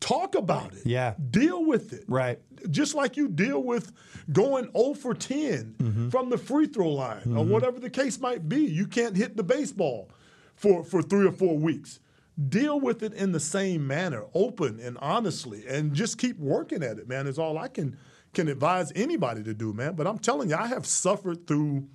[0.01, 0.85] talk about it.
[0.85, 1.15] Yeah.
[1.31, 2.05] Deal with it.
[2.07, 2.39] Right.
[2.71, 3.93] Just like you deal with
[4.33, 6.09] going 0 for 10 Mm-hmm.
[6.11, 8.59] from the free throw line or whatever the case might be.
[8.65, 10.11] You can't hit the baseball
[10.55, 12.01] for, for three or four weeks.
[12.49, 16.99] Deal with it in the same manner, open and honestly, and just keep working at
[16.99, 17.97] it, man, is all I can
[18.39, 19.95] can advise anybody to do, man.
[19.95, 21.87] But I'm telling you, I have suffered through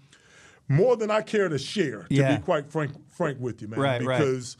[0.67, 2.35] more than I care to share, to Yeah.
[2.35, 3.79] be quite frank frank with you, man.
[3.79, 4.17] Right, right.
[4.19, 4.57] because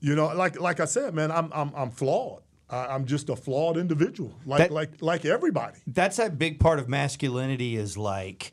[0.00, 2.42] you know, like like I said, man, I'm I'm I'm flawed.
[2.68, 5.78] I, I'm just a flawed individual, like That- like like everybody.
[5.86, 8.52] That's that big part of masculinity is like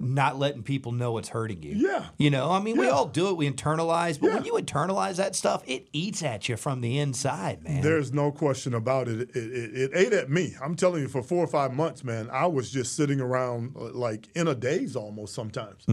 [0.00, 1.72] not letting people know it's hurting you.
[1.74, 2.06] Yeah.
[2.18, 3.36] You know, I mean, we all do it.
[3.36, 7.64] We internalize, but when you internalize that stuff, it eats at you from the inside,
[7.64, 7.82] man.
[7.82, 9.20] There's no question about it.
[9.20, 9.74] It, it.
[9.74, 10.54] it ate at me.
[10.62, 13.90] I'm telling you, for four or five months, man, I was just sitting around uh,
[13.92, 15.84] like in a daze almost sometimes.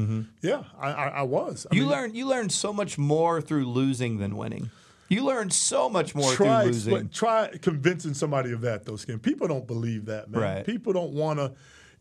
[0.41, 1.65] Yeah, I, I, I was.
[1.72, 1.76] I Mm-hmm.
[1.76, 4.70] you mean, learn you learn so much more through losing than winning.
[5.10, 7.10] You learn so much more try through losing.
[7.10, 9.20] try convincing somebody of that though, Skin.
[9.20, 10.41] People don't believe that, man.
[10.41, 10.65] Right.
[10.65, 11.52] People don't want to.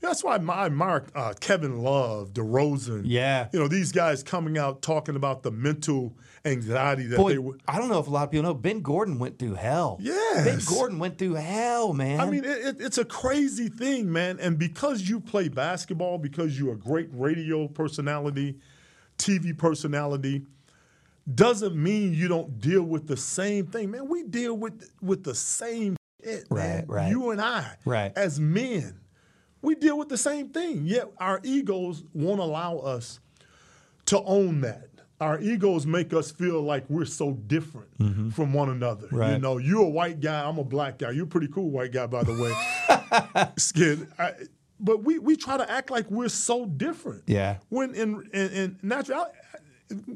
[0.05, 3.03] That's why I admire uh, Kevin Love, DeRozan.
[3.05, 3.49] Yeah.
[3.53, 6.15] You know these guys coming out talking about the mental
[6.45, 7.57] anxiety that they were.
[7.67, 8.55] I don't know if a lot of people know.
[8.55, 9.99] Ben Gordon went through hell.
[10.01, 10.45] Yes.
[10.45, 12.21] Ben Gordon went through hell, man.
[12.21, 14.39] I mean, it, it, it's a crazy thing, man.
[14.41, 18.59] And because you play basketball, because you're a great radio personality,
[19.17, 20.45] TV personality,
[21.35, 24.09] doesn't mean you don't deal with the same thing, man.
[24.09, 26.85] We deal with with the same shit, man.
[26.89, 27.09] Right, right.
[27.11, 28.13] You and I, Right.
[28.17, 29.01] as men,
[29.65, 30.87] we deal with the same thing.
[30.87, 33.21] Yet our egos won't allow us
[34.07, 34.89] to own that.
[35.21, 37.89] Our egos make us feel like we're so different
[38.35, 39.09] from one another.
[39.11, 39.43] You Mm-hmm.
[39.43, 41.13] Know, you're a white guy, I'm a black guy.
[41.13, 43.53] You're a pretty cool white guy, by the way.
[43.57, 44.09] Skin.
[44.19, 44.33] I,
[44.81, 47.23] but we, we try to act like we're so different.
[47.27, 47.59] Yeah.
[47.71, 49.27] When in in, in natural,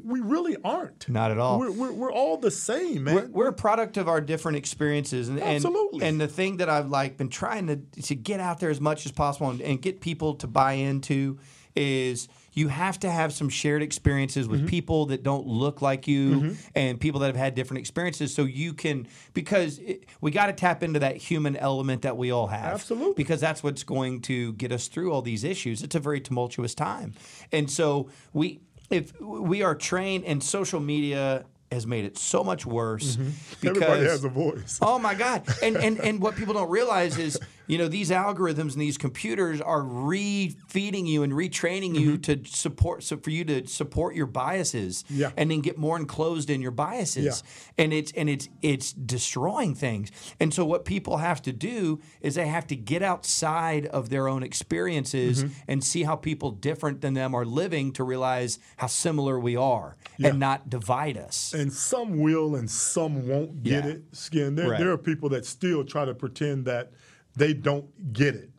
[0.03, 1.07] we really aren't.
[1.09, 1.59] Not at all.
[1.59, 3.15] We're, we're, we're all the same, man.
[3.15, 6.05] we're, we're a product of our different experiences, and and, Absolutely.
[6.05, 9.05] and the thing that I've like been trying to to get out there as much
[9.05, 11.37] as possible and, and get people to buy into
[11.75, 14.63] is you have to have some shared experiences Mm-hmm.
[14.63, 18.43] with people that don't look like you and people that have had different experiences so
[18.43, 22.47] you can because it, we got to tap into that human element that we all
[22.47, 23.13] have Absolutely.
[23.15, 26.73] because that's what's going to get us through all these issues it's a very tumultuous
[26.73, 27.13] time
[27.51, 32.65] and so we if we are trained and social media has made it so much
[32.65, 33.29] worse because
[33.61, 33.67] Mm-hmm.
[33.67, 34.79] Everybody has a voice.
[34.81, 35.43] Oh my God!
[35.61, 39.61] And and and what people don't realize is, you know, these algorithms and these computers
[39.61, 45.03] are re-feeding you and retraining you to support, so for you to support your biases,
[45.03, 45.19] Mm-hmm.
[45.19, 45.31] Yeah.
[45.37, 47.43] and then get more enclosed in your biases,
[47.77, 47.83] Yeah.
[47.83, 50.09] and it's and it's it's destroying things.
[50.39, 54.27] And so what people have to do is they have to get outside of their
[54.27, 55.53] own experiences Mm-hmm.
[55.67, 59.95] and see how people different than them are living to realize how similar we are,
[60.17, 60.29] Yeah.
[60.29, 61.53] and not divide us.
[61.53, 64.03] and some will and some won't get it.
[64.11, 64.55] Skin.
[64.55, 64.79] There, Right.
[64.79, 66.91] there are people that still try to pretend that
[67.35, 68.49] they don't get it.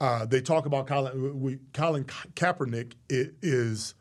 [0.00, 1.40] Uh, they talk about Colin.
[1.40, 3.94] We, Colin Ka- Kaepernick is.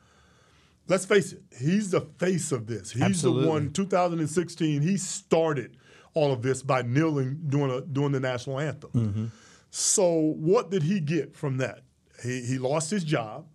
[0.88, 1.42] Let's face it.
[1.58, 2.92] He's the face of this.
[2.92, 3.44] He's Absolutely.
[3.46, 3.72] the one.
[3.74, 4.82] 2016.
[4.84, 5.78] He started
[6.14, 8.92] all of this by kneeling doing a doing the national anthem.
[8.92, 9.26] Mm-hmm.
[9.72, 11.82] So what did he get from that?
[12.24, 13.46] He he lost his job.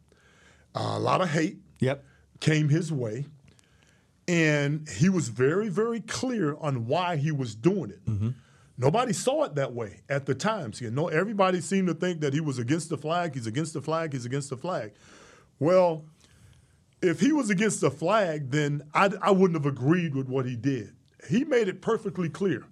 [0.75, 2.05] a lot of hate Yep.
[2.41, 3.27] came his way,
[4.29, 8.01] and he was very, very clear on why he was doing it.
[8.81, 10.73] Nobody saw it that way at the time.
[10.73, 13.35] See, no, everybody seemed to think that he was against the flag.
[13.35, 14.15] He's against the flag.
[14.15, 14.93] He's against the flag.
[15.59, 16.07] Well,
[17.03, 20.57] if he was against the flag, then I, I wouldn't have agreed with what he
[20.57, 20.95] did.
[21.29, 22.65] He made it perfectly clear.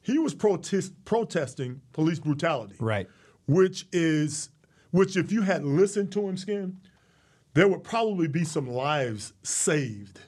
[0.00, 3.06] He was protest, protesting police brutality Right.
[3.46, 4.48] which is
[4.92, 6.78] which if you had listened to him skin
[7.54, 10.20] there would probably be some lives saved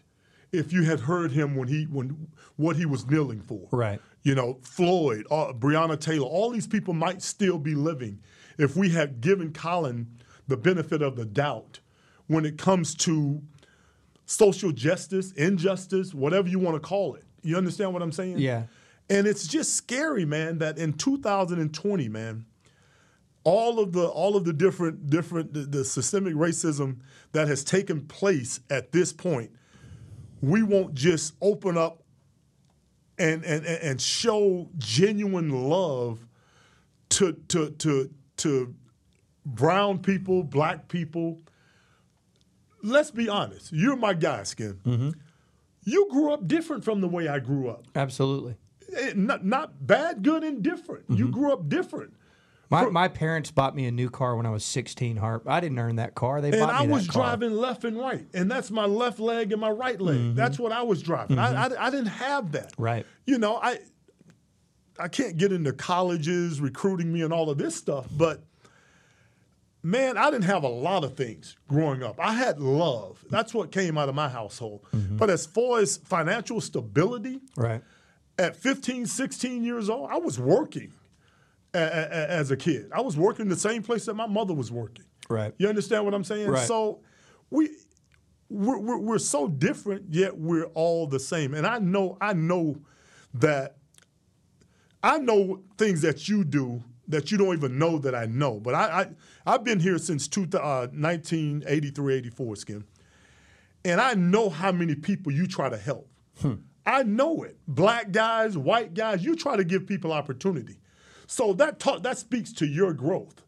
[0.52, 4.00] if you had heard him when he when what he was kneeling for Right.
[4.26, 8.18] You know floyd uh, breonna taylor all these people might still be living
[8.58, 10.06] if we had given colin
[10.48, 11.78] the benefit of the doubt
[12.26, 13.40] when it comes to
[14.24, 18.64] social justice injustice whatever you want to call it you understand what i'm saying Yeah.
[19.08, 22.44] and it's just scary, man, that in 2020, man,
[23.44, 26.96] all of the all of the different different the, the systemic racism
[27.30, 29.52] that has taken place at this point,
[30.40, 32.02] we won't just open up
[33.18, 36.26] and and and show genuine love
[37.10, 38.74] to to to to
[39.44, 41.40] brown people, black people.
[42.82, 43.72] Let's be honest.
[43.72, 45.14] You're my guy, Skin.
[45.84, 47.86] You grew up different from the way I grew up.
[47.94, 48.56] Absolutely.
[48.96, 51.04] Eh, Not, not bad, good, and different.
[51.08, 52.14] You grew up different.
[52.68, 55.48] My, my parents bought me a new car when I was 16, Harp.
[55.48, 56.40] I didn't earn that car.
[56.40, 57.22] They And bought me I that was car.
[57.22, 58.26] driving left and right.
[58.34, 60.16] And that's my left leg and my right leg.
[60.16, 60.34] Mm-hmm.
[60.34, 61.38] That's what I was driving.
[61.38, 61.74] I, mm-hmm.
[61.80, 62.72] I, I didn't have that.
[62.76, 63.06] Right.
[63.24, 63.78] You know, I
[64.98, 68.42] I can't get into colleges recruiting me and all of this stuff, but
[69.82, 72.16] man, I didn't have a lot of things growing up.
[72.18, 73.24] I had love.
[73.30, 74.84] That's what came out of my household.
[74.94, 75.16] Mm-hmm.
[75.18, 77.82] But as far as financial stability, Right.
[78.38, 80.92] at 15, 16 years old, I was working
[81.76, 82.90] as a kid.
[82.92, 85.04] I was working the same place that my mother was working.
[85.28, 85.54] Right.
[85.58, 86.48] You understand what I'm saying?
[86.48, 86.66] Right.
[86.66, 87.00] So
[87.50, 87.70] we
[88.48, 91.54] we're, we're, we're so different, yet we're all the same.
[91.54, 92.76] And I know I know
[93.34, 93.76] that
[95.02, 98.58] I know things that you do that you don't even know that I know.
[98.58, 99.06] But I, I
[99.46, 102.84] I've been here since two, uh, 1983, 84, Skin.
[103.84, 106.08] And I know how many people you try to help.
[106.86, 107.58] I know it.
[107.66, 110.78] Black guys, white guys, you try to give people opportunity.
[111.26, 113.42] So that ta- that speaks to your growth.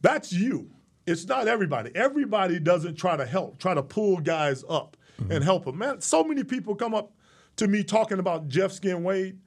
[0.00, 0.70] That's you.
[1.06, 1.90] It's not everybody.
[1.94, 5.42] Everybody doesn't try to help, try to pull guys up and mm-hmm.
[5.42, 5.78] help them.
[5.78, 7.12] Man, so many people come up
[7.56, 9.38] to me talking about Jeff Skin Wade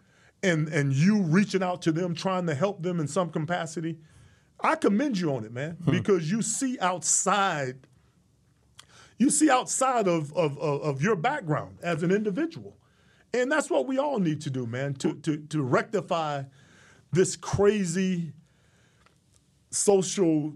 [0.44, 4.00] and, and you reaching out to them, trying to help them in some capacity.
[4.60, 5.92] I commend you on it, man, hmm.
[5.92, 7.88] because you see outside
[9.22, 12.76] you see outside of, of, of, of your background as an individual.
[13.36, 16.46] And that's what we all need to do, man, to, to, to rectify
[17.12, 18.34] this crazy
[19.70, 20.54] social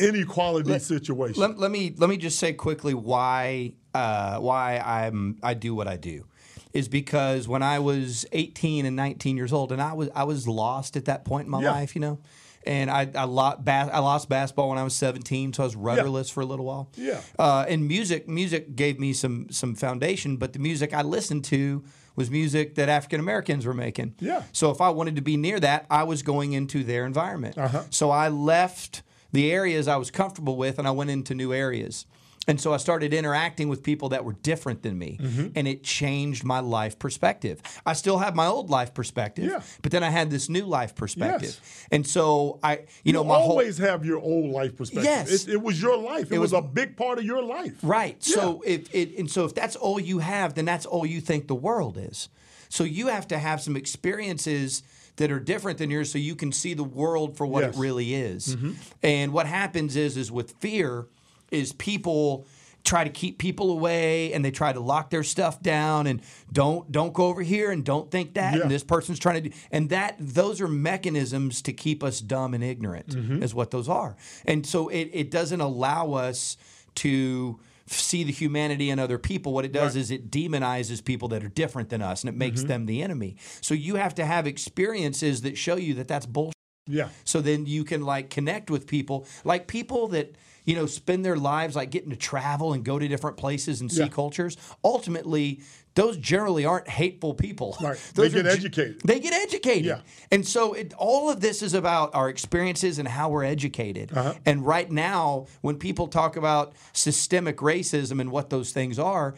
[0.00, 1.40] inequality situation.
[1.40, 5.88] Let, let me let me just say quickly why uh, why I'm I do what
[5.88, 6.26] I do
[6.72, 10.48] is because when I was 18 and 19 years old and I was I was
[10.48, 11.72] lost at that point in my Yeah.
[11.72, 12.18] life, you know.
[12.64, 15.74] And I I, lo- bas- I lost basketball when I was 17, so I was
[15.74, 16.90] rudderless for a little while.
[16.94, 17.20] Yeah.
[17.38, 21.82] Uh, and music music gave me some some foundation, but the music I listened to
[22.16, 24.14] was music that African Americans were making.
[24.20, 24.42] Yeah.
[24.52, 27.58] So if I wanted to be near that, I was going into their environment.
[27.58, 27.82] Uh-huh.
[27.90, 32.06] So I left the areas I was comfortable with and I went into new areas.
[32.48, 35.46] And so I started interacting with people that were different than me, Mm-hmm.
[35.54, 37.60] and it changed my life perspective.
[37.86, 39.62] I still have my old life perspective, Yeah.
[39.80, 41.60] but then I had this new life perspective.
[41.62, 41.86] Yes.
[41.92, 45.04] And so I, you, you know, my whole always have your old life perspective.
[45.04, 45.46] Yes.
[45.46, 46.32] It, it was your life.
[46.32, 47.74] It, was, was- a big part of your life.
[47.82, 48.20] Right.
[48.24, 51.46] So if it and so if that's all you have, then that's all you think
[51.46, 52.28] the world is.
[52.70, 54.82] So you have to have some experiences
[55.16, 57.70] that are different than yours so you can see the world for what Yes.
[57.74, 57.78] Mm-hmm.
[57.78, 58.56] it really is.
[59.02, 61.06] And what happens is is with fear
[61.52, 62.46] is people
[62.84, 66.20] try to keep people away and they try to lock their stuff down and
[66.52, 68.62] don't don't go over here and don't think that Yeah.
[68.62, 72.54] and this person's trying to do and that those are mechanisms to keep us dumb
[72.54, 73.42] and ignorant Mm-hmm.
[73.42, 76.56] is what those are and so it, it doesn't allow us
[76.96, 80.00] to see the humanity in other people what it does Right.
[80.00, 83.36] is it demonizes people that are different than us and it makes them the enemy
[83.60, 86.54] so you have to have experiences that show you that that's bullshit
[86.88, 87.08] Yeah.
[87.24, 91.36] so then you can like connect with people like people that you know spend their
[91.36, 94.08] lives like getting to travel and go to different places and see Yeah.
[94.08, 95.60] cultures ultimately
[95.94, 97.98] those generally aren't hateful people Right.
[98.14, 99.00] They get are educated.
[99.04, 100.00] they get educated Yeah.
[100.30, 104.34] and so it, all of this is about our experiences and how we're educated Uh-huh.
[104.46, 109.34] and right now when people talk about systemic racism and what those things are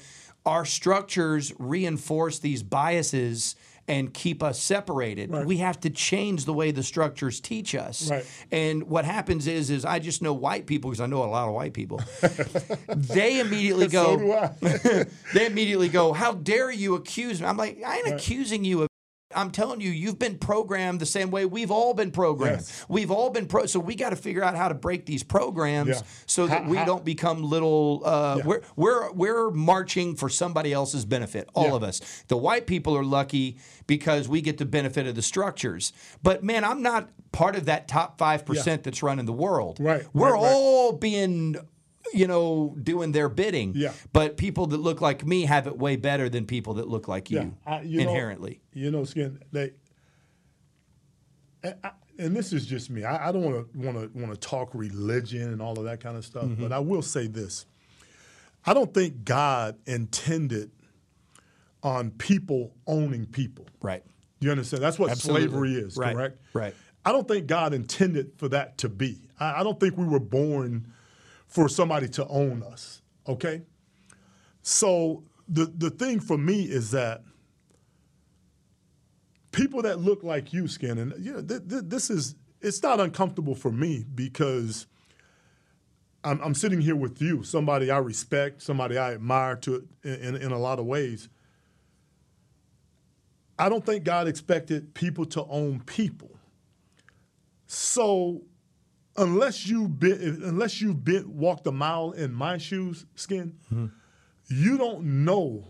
[0.47, 5.31] our structures reinforce these biases and keep us separated.
[5.31, 5.47] Right.
[5.47, 8.11] We have to change the way the structures teach us.
[8.11, 8.27] Right.
[8.51, 11.49] And what happens is, is I just know white people because I know a lot
[11.49, 12.01] of white people.
[12.89, 14.55] they immediately go.
[14.63, 18.83] So they immediately go, "How dare you accuse me?" I'm like, "I ain't accusing you
[18.83, 18.89] of."
[19.37, 22.59] I'm telling you, you've been programmed the same way we've all been programmed.
[22.59, 22.85] Yes.
[22.89, 23.67] We've all been pro.
[23.67, 26.01] So we got to figure out how to break these programs Yeah.
[26.27, 28.03] so that How- we how- don't become little.
[28.05, 28.43] Uh, Yeah.
[28.47, 31.49] We're we're we're marching for somebody else's benefit.
[31.55, 31.75] All Yeah.
[31.75, 32.01] of us.
[32.29, 35.93] The white people are lucky because we get the benefit of the structures.
[36.23, 39.79] But man, I'm not part of that top five percent that's running the world.
[39.81, 40.53] Right, We're right, right.
[40.53, 41.57] all being.
[42.13, 43.73] You know, doing their bidding.
[43.75, 43.93] Yeah.
[44.13, 47.31] But people that look like me have it way better than people that look like
[47.31, 48.61] you, Yeah, I- you know- inherently.
[48.73, 49.41] you know, skin.
[49.53, 49.73] They,
[51.63, 53.05] and, I, and this is just me.
[53.05, 56.01] I, I don't want to want to want to talk religion and all of that
[56.01, 56.63] kind of stuff, Mm-hmm.
[56.63, 57.67] but I will say this:
[58.67, 60.71] I don't think God intended
[61.83, 63.67] on people owning people.
[63.83, 64.03] right.
[64.41, 64.83] You understand?
[64.83, 65.49] That's what Absolutely.
[65.49, 66.39] slavery is, Right, correct?
[66.53, 66.75] right.
[67.05, 69.29] I don't think God intended for that to be.
[69.41, 70.93] I, I don't think we were born
[71.55, 73.01] for somebody to own us.
[73.29, 73.63] Okay.
[74.63, 77.23] So the the thing for me is that
[79.53, 82.99] people that look like you, Skin, and you know, th- th- this is it's not
[82.99, 84.89] uncomfortable for me because
[86.25, 90.37] I'm, I'm, sitting here with you, somebody I respect, somebody I admire to in, in,
[90.37, 91.29] in a lot of ways.
[93.59, 96.31] I don't think God expected people to own people.
[97.67, 98.43] So
[99.17, 103.87] unless you've been unless you've been walked a mile in my shoes, skin, mm-hmm.
[104.49, 105.67] you don't know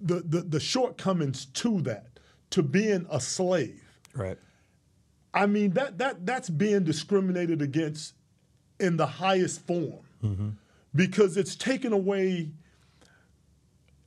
[0.00, 3.82] the, the the shortcomings to that, to being a slave.
[4.14, 4.38] Right.
[5.34, 8.14] I mean that that that's being discriminated against
[8.80, 10.50] in the highest form mm-hmm.
[10.94, 12.50] because it's taken away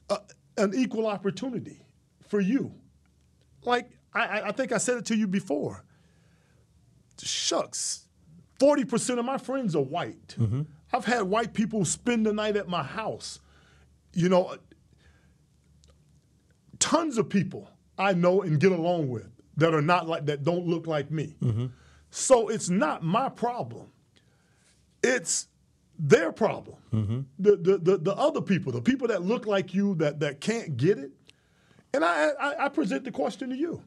[0.10, 0.20] a,
[0.58, 1.82] an equal opportunity
[2.28, 2.74] for you.
[3.64, 5.84] Like I, I think I said it to you before.
[7.22, 8.08] Shucks,
[8.62, 10.36] forty percent of my friends are white.
[10.40, 10.62] Mm-hmm.
[10.94, 13.40] I've had white people spend the night at my house.
[14.14, 14.56] You know,
[16.80, 20.68] tons of people I know and get along with that are not like that don't
[20.68, 21.36] look like me.
[21.42, 21.68] Mm-hmm.
[22.10, 23.88] So it's not my problem.
[25.02, 25.48] It's
[25.98, 26.78] their problem.
[26.94, 27.20] Mm-hmm.
[27.40, 30.78] The, the, the the other people, the people that look like you that that can't
[30.78, 31.12] get it.
[31.94, 33.82] And I I, I present the question to you.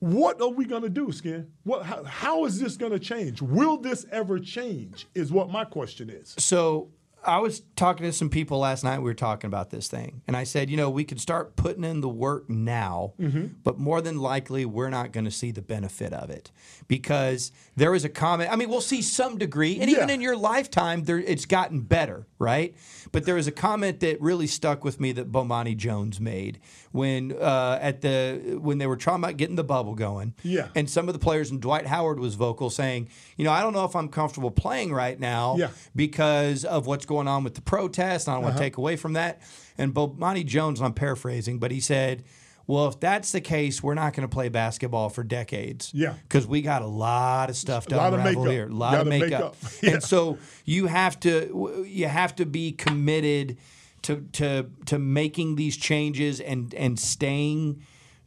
[0.00, 1.52] What are we going to do, Skin?
[1.64, 3.42] What, how, how is this going to change?
[3.42, 5.06] Will this ever change?
[5.14, 6.34] Is what my question is.
[6.38, 6.88] So
[7.24, 8.98] I was talking to some people last night.
[8.98, 11.84] We were talking about this thing, and I said, you know, we could start putting
[11.84, 13.48] in the work now, mm-hmm.
[13.62, 16.50] but more than likely, we're not going to see the benefit of it
[16.88, 18.50] because there is a comment.
[18.50, 19.98] I mean, we'll see some degree, and yeah.
[19.98, 22.74] even in your lifetime, there it's gotten better, right?
[23.12, 26.58] But there was a comment that really stuck with me that Bomani Jones made
[26.92, 30.34] when uh, at the when they were trying about getting the bubble going.
[30.42, 30.68] Yeah.
[30.74, 33.72] And some of the players and Dwight Howard was vocal saying, you know, I don't
[33.72, 35.70] know if I'm comfortable playing right now yeah.
[35.94, 38.28] because of what's going on with the protest.
[38.28, 38.64] I don't want to uh-huh.
[38.64, 39.42] take away from that.
[39.76, 42.22] And Bomani Jones, I'm paraphrasing, but he said,
[42.68, 45.90] well, if that's the case, we're not going to play basketball for decades.
[45.92, 46.14] Yeah.
[46.22, 48.68] Because we got a lot of stuff to unravel here.
[48.68, 49.56] A lot of makeup.
[49.82, 49.94] Yeah.
[49.94, 53.56] And so you have to you have to be committed
[54.02, 57.82] to to to making these changes and and staying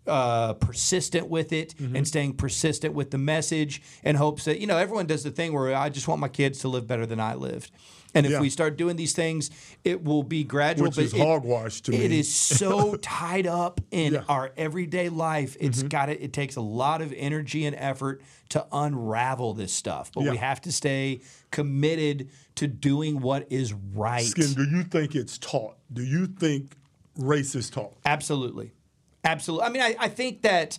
[0.08, 1.96] uh, persistent with it mm-hmm.
[1.96, 5.54] and staying persistent with the message in hopes that you know everyone does the thing
[5.54, 7.72] where I just want my kids to live better than I lived.
[8.16, 8.42] And if yeah.
[8.42, 9.50] we start doing these things,
[9.84, 10.88] it will be gradual.
[10.88, 12.06] Which is it, hogwash to it me.
[12.06, 14.24] It is so tied up in yeah.
[14.30, 15.58] our everyday life.
[15.60, 15.88] It's mm-hmm.
[15.88, 16.22] got it.
[16.22, 20.32] It takes a lot of energy and effort to unravel this stuff, but yeah.
[20.32, 24.26] we have to stay committed to doing what is right.
[24.26, 25.78] Skin, do you think it's taught?
[25.92, 26.76] Do you think
[27.18, 27.98] race is taught?
[28.06, 28.74] Absolutely,
[29.23, 29.65] absolutely.
[29.65, 30.77] I mean, I, I think that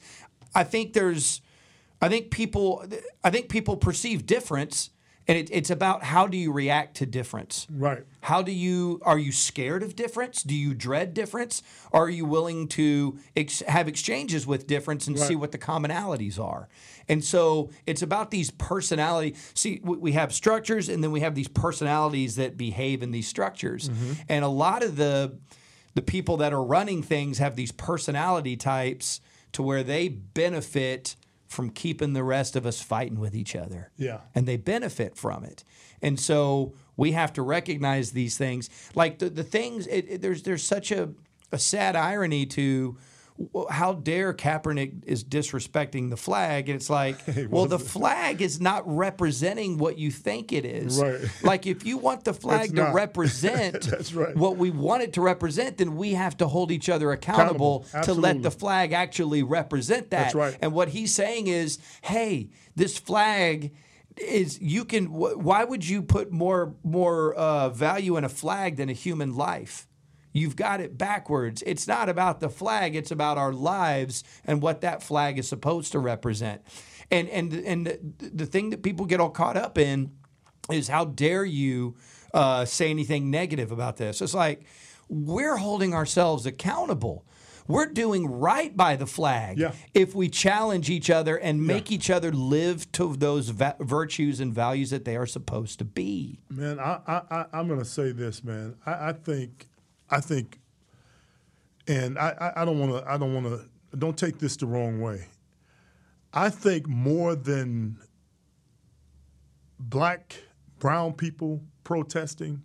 [0.55, 1.41] I think there's,
[2.01, 2.85] I think people,
[3.23, 4.91] I think people perceive difference
[5.27, 9.19] and it, it's about how do you react to difference right how do you are
[9.19, 14.47] you scared of difference do you dread difference are you willing to ex- have exchanges
[14.47, 15.29] with difference and right.
[15.29, 16.69] see what the commonalities are
[17.09, 21.49] and so it's about these personality see we have structures and then we have these
[21.49, 24.13] personalities that behave in these structures mm-hmm.
[24.29, 25.37] and a lot of the
[25.95, 29.21] the people that are running things have these personality types
[29.53, 33.91] to where they benefit from keeping the rest of us fighting with each other.
[33.97, 34.21] Yeah.
[34.35, 35.63] And they benefit from it.
[36.03, 38.69] And so we have to recognize these things.
[38.95, 41.11] Like the, the things, it, it, there's, there's such a,
[41.53, 42.97] a sad irony to
[43.69, 46.69] how dare Kaepernick is disrespecting the flag?
[46.69, 47.17] And it's like,
[47.51, 51.01] well, the flag is not representing what you think it is.
[51.01, 51.21] Right.
[51.43, 54.35] Like, if you want the flag to represent right.
[54.35, 58.15] what we want it to represent, then we have to hold each other accountable, accountable.
[58.15, 60.23] to let the flag actually represent that.
[60.23, 60.57] That's right.
[60.63, 63.75] And what he's saying is, hey, this flag
[64.17, 68.89] is you can why would you put more more uh, value in a flag than
[68.89, 69.87] a human life
[70.35, 71.63] You've got it backwards.
[71.65, 75.93] It's not about the flag, it's about our lives and what that flag is supposed
[75.93, 76.61] to represent.
[77.11, 80.11] And and and the, the thing that people get all caught up in
[80.71, 81.95] is how dare you
[82.35, 84.21] uh, say anything negative about this?
[84.21, 84.65] It's like
[85.09, 87.25] we're holding ourselves accountable.
[87.69, 89.73] We're doing right by the flag yeah.
[89.95, 91.95] if we challenge each other and make yeah.
[91.95, 96.41] each other live to those va- virtues and values that they are supposed to be.
[96.51, 98.77] Man, I, I, I'm going to say this, man.
[98.85, 99.69] I, I think
[100.15, 100.61] I think,
[101.89, 105.01] and I, I don't want to, I don't want to, don't take this the wrong
[105.01, 105.29] way.
[106.33, 107.99] I think more than
[109.79, 110.37] black,
[110.79, 112.63] brown people protesting,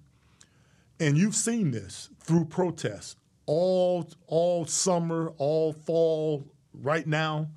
[1.00, 7.50] and you've seen this through protests all all summer, all fall, right now.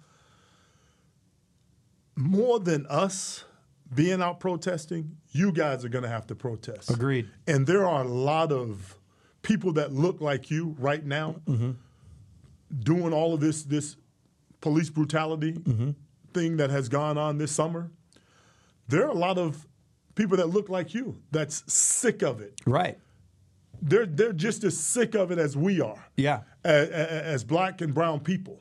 [2.16, 3.44] more than us
[3.94, 6.90] being out protesting, you guys are going to have to protest.
[6.90, 7.28] Agreed.
[7.46, 8.96] And there are a lot of
[9.42, 11.72] people that look like you right now mm-hmm.
[12.80, 13.96] doing all of this this
[14.60, 15.90] police brutality mm-hmm.
[16.32, 17.90] thing that has gone on this summer.
[18.88, 19.66] There are a lot of
[20.14, 22.60] people that look like you that's sick of it.
[22.66, 22.98] Right.
[23.80, 26.40] They're they're just as sick of it as we are Yeah.
[26.64, 28.60] as, as black and brown people.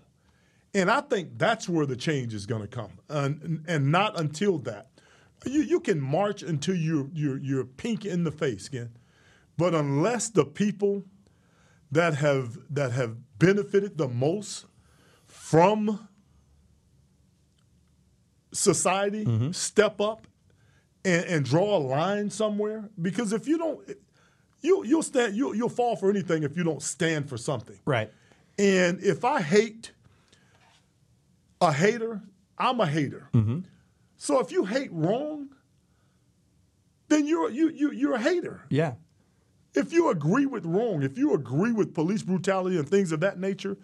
[0.74, 4.58] And I think that's where the change is going to come, and, and not until
[4.60, 4.88] that.
[5.46, 8.92] You, you can march until you're, you're, you're pink in the face again,
[9.62, 11.04] but unless the people
[11.92, 14.66] that have that have benefited the most
[15.28, 16.08] from
[18.52, 19.52] society mm-hmm.
[19.52, 20.26] step up
[21.06, 23.88] and, and draw a line somewhere, because if you don't,
[24.62, 27.78] you you'll stand you you'll fall for anything if you don't stand for something.
[27.86, 28.12] Right.
[28.58, 29.92] And if I hate
[31.62, 32.20] a hater,
[32.58, 33.30] I'm a hater.
[33.32, 33.60] Mm-hmm.
[34.18, 35.50] So if you hate wrong,
[37.10, 38.62] then you're you you you're a hater.
[38.70, 38.94] Yeah.
[39.74, 43.40] If you agree with wrong, if you agree with police brutality and things of that
[43.40, 43.78] nature,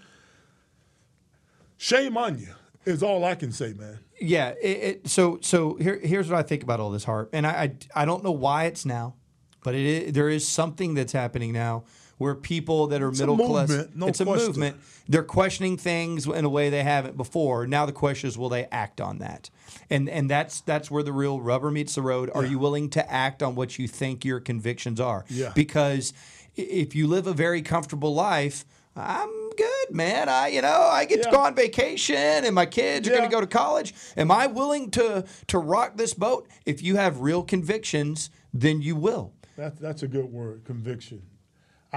[1.78, 2.54] shame on you.
[2.86, 4.00] Is all I can say, man.
[4.20, 4.54] Yeah.
[4.62, 7.52] It, it, so so here here's what I think about all this, Harp, and I
[7.52, 9.16] I, I don't know why it's now,
[9.64, 11.84] but it is, there is something that's happening now
[12.18, 14.78] where people that are a middle class, no it's a movement.
[15.08, 17.68] They're questioning things in a way they haven't before.
[17.68, 19.50] Now the question is, will they act on that?
[19.90, 22.30] And and that's that's where the real rubber meets the road.
[22.34, 25.26] Are you willing to act on what you think your convictions are?
[25.30, 25.52] Yeah.
[25.54, 26.14] Because
[26.56, 28.66] if you live a very comfortable life.
[29.00, 30.28] I'm good, man.
[30.28, 33.30] I, you know, I get to go on vacation, and my kids are going to
[33.30, 33.94] go to college.
[34.18, 36.48] Am I willing to to rock this boat?
[36.66, 39.34] If you have real convictions, then you will.
[39.56, 41.22] That, that's a good word, conviction.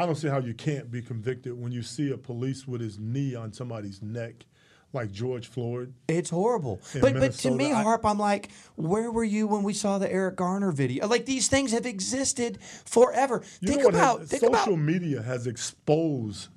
[0.01, 2.99] I don't see how you can't be convicted when you see a police with his
[2.99, 4.47] knee on somebody's neck,
[4.95, 5.93] like George Floyd.
[6.09, 6.81] It's horrible.
[7.03, 10.37] But but to me, Harp, I'm like, where were you when we saw the Eric
[10.37, 11.07] Garner video?
[11.07, 13.43] Like these things have existed forever.
[13.61, 16.49] You think about has, think social about media has exposed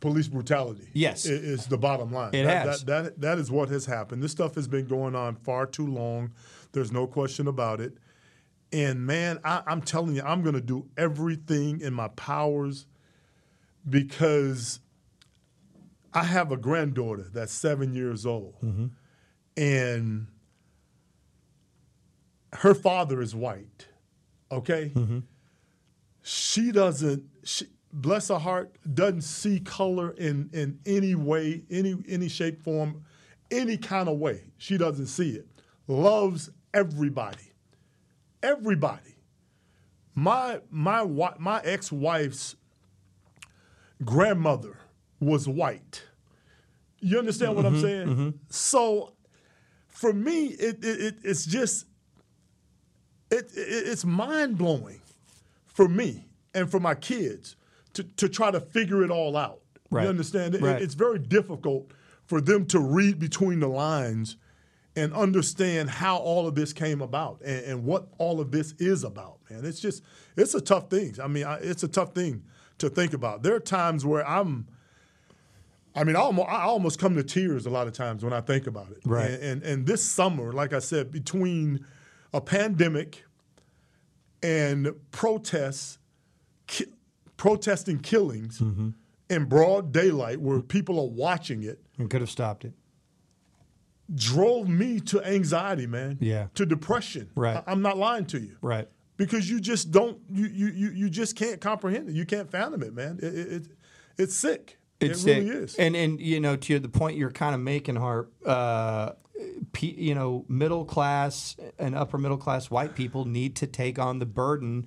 [0.00, 0.88] police brutality.
[0.92, 1.26] Yes.
[1.26, 2.34] is the bottom line.
[2.34, 2.84] It that, has.
[2.84, 4.24] That, that, that is what has happened.
[4.24, 6.32] This stuff has been going on far too long.
[6.72, 7.96] There's no question about it.
[8.74, 12.86] And man, I, I'm telling you, I'm going to do everything in my powers
[13.88, 14.80] because
[16.12, 18.86] I have a granddaughter that's seven years old, mm-hmm.
[19.56, 20.26] and
[22.52, 23.86] her father is white.
[24.50, 25.20] Okay, mm-hmm.
[26.22, 27.22] she doesn't.
[27.44, 33.04] She, bless her heart, doesn't see color in in any way, any any shape, form,
[33.52, 34.42] any kind of way.
[34.58, 35.46] She doesn't see it.
[35.86, 37.53] Loves everybody,
[38.44, 39.16] everybody.
[40.14, 41.04] My my
[41.38, 42.54] my ex wife's
[44.04, 44.78] grandmother
[45.18, 46.04] was white.
[47.00, 48.06] You understand what I'm mm-hmm, saying?
[48.08, 48.30] Mm-hmm.
[48.48, 49.14] So
[49.88, 51.86] for me, it, it, it it's just
[53.30, 55.00] it, it it's mind blowing
[55.66, 57.56] for me and for my kids
[57.94, 59.60] to, to try to figure it all out.
[59.90, 60.04] Right.
[60.04, 60.54] You understand?
[60.54, 61.90] It- it's very difficult
[62.26, 64.36] for them to read between the lines
[64.96, 69.02] and understand how all of this came about and, and what all of this is
[69.04, 69.64] about, man.
[69.64, 70.02] It's just,
[70.36, 71.16] it's a tough thing.
[71.22, 72.44] I mean, I, it's a tough thing
[72.78, 73.42] to think about.
[73.42, 74.66] There are times where I'm,
[75.96, 78.40] I mean, I almost, I almost come to tears a lot of times when I
[78.40, 78.98] think about it.
[79.04, 79.30] Right.
[79.30, 81.84] And, and, and this summer, like I said, between
[82.32, 83.24] a pandemic
[84.42, 85.98] and protests,
[86.66, 86.92] ki-
[87.36, 88.90] protesting killings Mm-hmm.
[89.30, 92.74] in broad daylight where people are watching it, and could have stopped it.
[94.12, 96.18] Drove me to anxiety, man.
[96.20, 96.48] Yeah.
[96.54, 97.30] To depression.
[97.36, 97.62] Right.
[97.66, 98.56] I, am not lying to you.
[98.60, 98.88] Right.
[99.16, 102.12] Because you just don't, you, you, you, you just can't comprehend it.
[102.14, 103.18] You can't fathom it, man.
[103.22, 103.66] It, it, it-
[104.16, 104.78] it's sick.
[105.00, 105.56] It's it really sick.
[105.56, 105.74] is.
[105.74, 108.32] And and you know to the point you're kind of making, Harp.
[108.46, 109.10] Uh,
[109.72, 114.20] pe- you know, middle class and upper middle class white people need to take on
[114.20, 114.86] the burden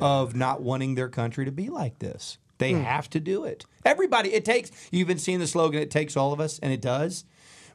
[0.00, 2.38] of not wanting their country to be like this.
[2.58, 2.82] They Hmm.
[2.82, 3.66] have to do it.
[3.84, 4.70] Everybody, it takes.
[4.92, 5.80] You've been seeing the slogan.
[5.82, 7.24] It takes all of us, and it does.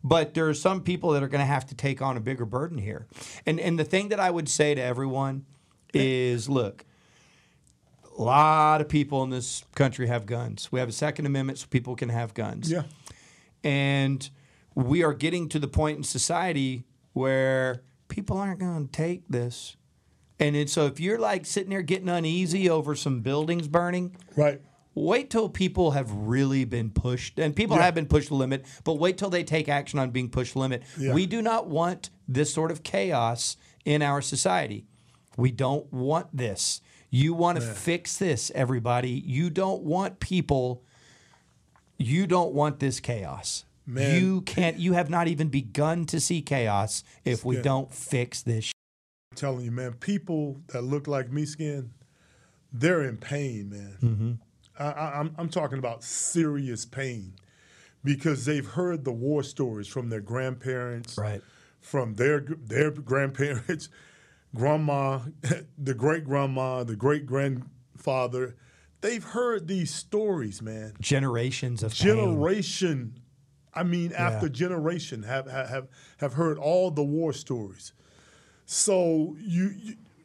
[0.04, 2.46] But there are some people that are going to have to take on a bigger
[2.46, 3.08] burden here.
[3.46, 5.46] And and the thing that I would say to everyone
[5.94, 6.86] is, look,
[8.18, 10.72] a lot of people in this country have guns.
[10.72, 12.70] We have a Second Amendment so people can have guns.
[12.72, 12.84] yeah.
[13.64, 14.30] And
[14.76, 16.84] we are getting to the point in society
[17.14, 19.78] where people aren't going to take this.
[20.40, 24.62] And then, so if you're like sitting there getting uneasy over some buildings burning, Right.
[24.96, 27.40] Wait till people have really been pushed.
[27.40, 27.84] And people Yeah.
[27.84, 30.52] have been pushed to the limit, but wait till they take action on being pushed
[30.52, 30.84] to the limit.
[30.98, 31.14] Yeah.
[31.14, 34.86] We do not want this sort of chaos in our society.
[35.38, 36.82] We don't want this.
[37.10, 39.12] You want to fix this, everybody.
[39.12, 40.84] You don't want people,
[41.98, 43.66] you don't want this chaos.
[43.86, 44.22] Man.
[44.22, 44.80] You can't.
[44.80, 48.72] You have not even begun to see chaos if we don't fix this.
[49.32, 51.92] I'm telling you, man, people that look like me skin,
[52.72, 53.98] they're in pain, man.
[54.02, 54.32] Mm-hmm.
[54.80, 57.34] I, I, I'm, I'm talking about serious pain
[58.04, 61.42] because they've heard the war stories from their grandparents, Right.
[61.80, 63.90] from their their grandparents,
[64.56, 65.20] grandma,
[65.78, 68.56] the great grandma, the great grandfather.
[69.02, 70.94] They've heard these stories, man.
[71.02, 72.08] Generations of pain.
[72.08, 73.20] Generation,
[73.74, 77.92] I mean, after generation, have have have heard all the war stories.
[78.66, 79.72] So you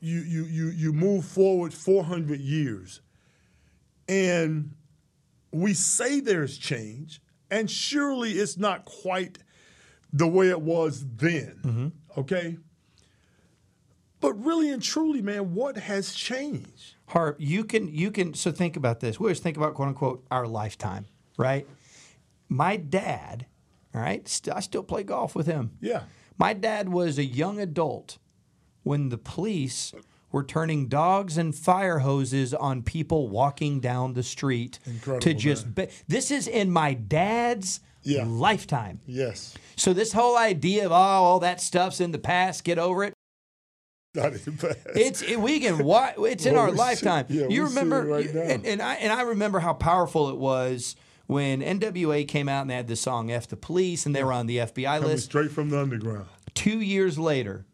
[0.00, 3.00] you you you you move forward 400 years,
[4.08, 4.74] and
[5.52, 9.38] we say there's change, and surely it's not quite
[10.12, 11.60] the way it was then.
[11.62, 12.20] Mm-hmm.
[12.20, 12.56] Okay.
[14.20, 16.96] But really and truly, man, what has changed?
[17.06, 19.20] Harp, you can you can so think about this.
[19.20, 21.06] We always think about quote unquote our lifetime,
[21.36, 21.66] right?
[22.48, 23.46] My dad,
[23.94, 25.70] all right, st- I still play golf with him.
[25.80, 26.02] Yeah.
[26.36, 28.18] My dad was a young adult
[28.82, 29.92] when the police
[30.30, 34.78] were turning dogs and fire hoses on people walking down the street
[35.20, 38.24] to just ba- this is in my dad's Yeah.
[38.26, 39.00] lifetime.
[39.06, 39.54] Yes.
[39.76, 43.14] So this whole idea of oh all that stuff's in the past, get over it.
[44.14, 44.78] Not in the past.
[44.94, 47.26] It's it, we can It's in Well, our we see- lifetime.
[47.28, 51.60] yeah, you remember, right and, and I and I remember how powerful it was when
[51.60, 54.46] NWA came out and they had the song "F the Police" and they were on
[54.46, 55.24] the FBI Coming list.
[55.26, 56.26] straight from the underground.
[56.54, 57.66] Two years later,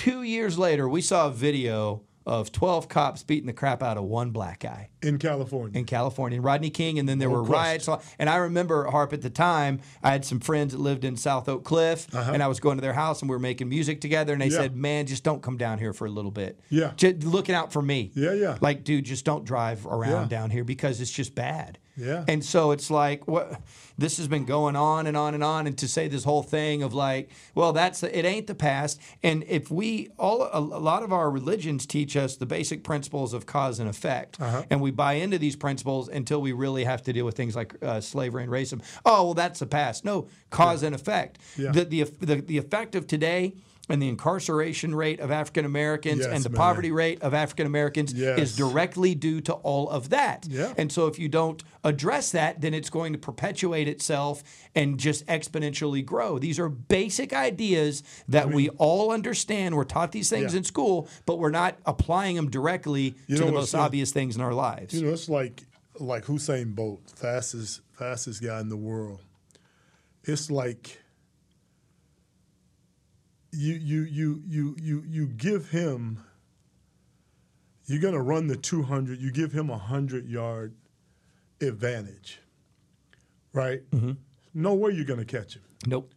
[0.00, 4.04] two years later, we saw a video of twelve cops beating the crap out of
[4.04, 5.76] one black guy in California.
[5.78, 7.88] in California, Rodney King, and then there No were riots.
[8.18, 9.80] And I remember Harp at the time.
[10.02, 12.82] I had some friends that lived in South Oak Cliff, and I was going to
[12.82, 14.32] their house, and we were making music together.
[14.32, 14.56] And they Uh-huh.
[14.56, 14.62] Yeah.
[14.62, 16.60] said, "Man, just don't come down here for a little bit.
[16.70, 16.92] Yeah.
[16.96, 18.10] just looking out for me.
[18.14, 18.58] Yeah, yeah.
[18.60, 20.38] Like, dude, just don't drive around Yeah.
[20.38, 21.78] down here because it's just bad.
[22.00, 22.24] Yeah.
[22.26, 23.60] And so it's like, what?
[23.98, 26.82] This has been going on and on and on, and to say this whole thing
[26.82, 28.98] of like, well, that's it ain't the past.
[29.22, 33.34] And if we all, a, a lot of our religions teach us the basic principles
[33.34, 34.62] of cause and effect, Uh-huh.
[34.70, 37.74] and we buy into these principles until we really have to deal with things like
[37.82, 38.80] uh, slavery and racism.
[39.04, 40.02] Oh, well, that's the past.
[40.04, 41.38] No, cause and effect.
[41.58, 41.72] Yeah.
[41.72, 43.52] The, the the the effect of today.
[43.90, 46.56] And the incarceration rate of African Americans Yes, and the man.
[46.56, 48.38] poverty rate of African Americans Yes.
[48.38, 50.46] is directly due to all of that.
[50.48, 50.72] Yeah.
[50.76, 54.42] And so if you don't address that, then it's going to perpetuate itself
[54.74, 56.38] and just exponentially grow.
[56.38, 59.74] These are basic ideas that we all understand.
[59.76, 60.58] We're taught these things Yeah.
[60.58, 64.42] in school, but we're not applying them directly You to the most obvious things in
[64.42, 64.94] our lives.
[64.94, 65.64] You know, it's like
[65.98, 69.20] like Usain Bolt, fastest fastest guy in the world.
[70.24, 70.98] It's like
[73.52, 76.20] you you you you you you give him
[77.86, 80.74] you're gonna run the 200 you give him a 100 yard
[81.60, 82.40] advantage
[83.52, 83.82] right?
[84.54, 85.62] No way you're gonna catch him.
[85.86, 86.14] Nope.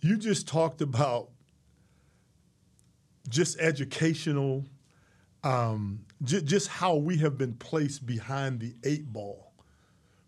[0.00, 1.28] you just talked about
[3.28, 4.64] just educational,
[5.44, 9.51] um, j- just how we have been placed behind the eight ball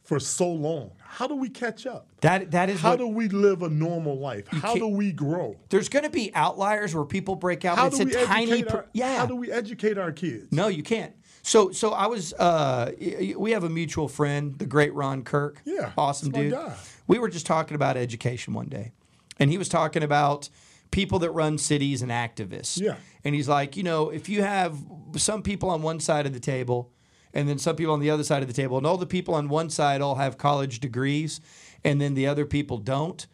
[0.04, 0.92] for so long.
[0.98, 2.06] How do we catch up?
[2.20, 4.46] That that is How do we live a normal life?
[4.48, 5.56] How do we grow?
[5.70, 7.78] there's going to be outliers where people break out.
[7.78, 9.16] How but do it's we a tiny, our, yeah.
[9.18, 10.52] How do we educate our kids?
[10.52, 11.14] No, you can't.
[11.42, 12.32] So, so I was.
[12.34, 12.92] Uh,
[13.36, 15.60] we have a mutual friend, the great Ron Kirk.
[15.64, 16.52] Yeah, awesome dude.
[16.52, 16.74] guy.
[17.06, 18.92] We were just talking about education one day,
[19.38, 20.48] and he was talking about
[20.90, 22.80] people that run cities and activists.
[22.80, 22.96] Yeah.
[23.24, 24.78] and he's like, you know, if you have
[25.16, 26.92] some people on one side of the table,
[27.34, 29.34] and then some people on the other side of the table, and all the people
[29.34, 31.40] on one side all have college degrees,
[31.84, 33.26] and then the other people don't.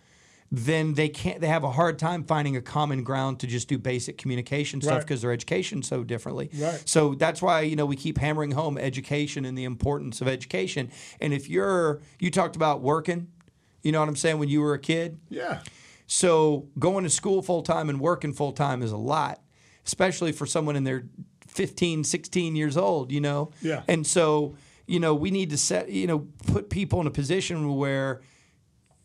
[0.52, 1.40] Then they can't.
[1.40, 4.94] They have a hard time finding a common ground to just do basic communication stuff
[4.94, 5.00] Right.
[5.02, 6.50] because their education so differently.
[6.58, 6.82] Right.
[6.86, 10.90] So that's why you know we keep hammering home education and the importance of education.
[11.20, 13.28] And if you're you talked about working,
[13.84, 15.20] you know what I'm saying when you were a kid.
[15.28, 15.60] Yeah.
[16.08, 19.40] So going to school full time and working full time is a lot,
[19.86, 21.04] especially for someone in their
[21.50, 23.50] 15, 16 years old, you know?
[23.62, 23.82] Yeah.
[23.88, 27.76] And so, you know, we need to set, you know, put people in a position
[27.76, 28.20] where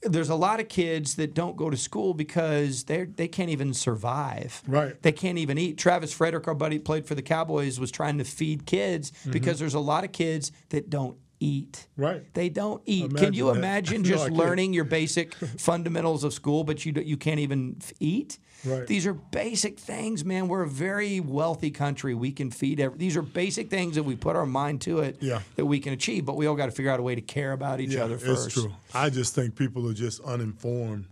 [0.01, 3.73] there's a lot of kids that don't go to school because they they can't even
[3.73, 4.61] survive.
[4.67, 5.01] Right.
[5.01, 5.77] They can't even eat.
[5.77, 9.31] Travis Frederick, our buddy, played for the Cowboys, was trying to feed kids Mm-hmm.
[9.31, 11.87] because there's a lot of kids that don't eat.
[11.97, 12.31] Right.
[12.35, 13.15] They don't eat.
[13.15, 14.09] Can you Imagine imagine that.
[14.09, 14.37] Just can't.
[14.37, 18.37] learning your basic fundamentals of school, but you you can't even f- eat?
[18.65, 18.87] Right.
[18.87, 20.47] These are basic things, man.
[20.47, 22.13] We're a very wealthy country.
[22.15, 22.79] We can feed.
[22.79, 25.41] Every, these are basic things that we put our mind to it Yeah.
[25.55, 26.25] that we can achieve.
[26.25, 28.17] But we all got to figure out a way to care about each Yeah, other
[28.17, 28.45] first.
[28.47, 28.73] it's true.
[28.93, 31.05] I just think people are just uninformed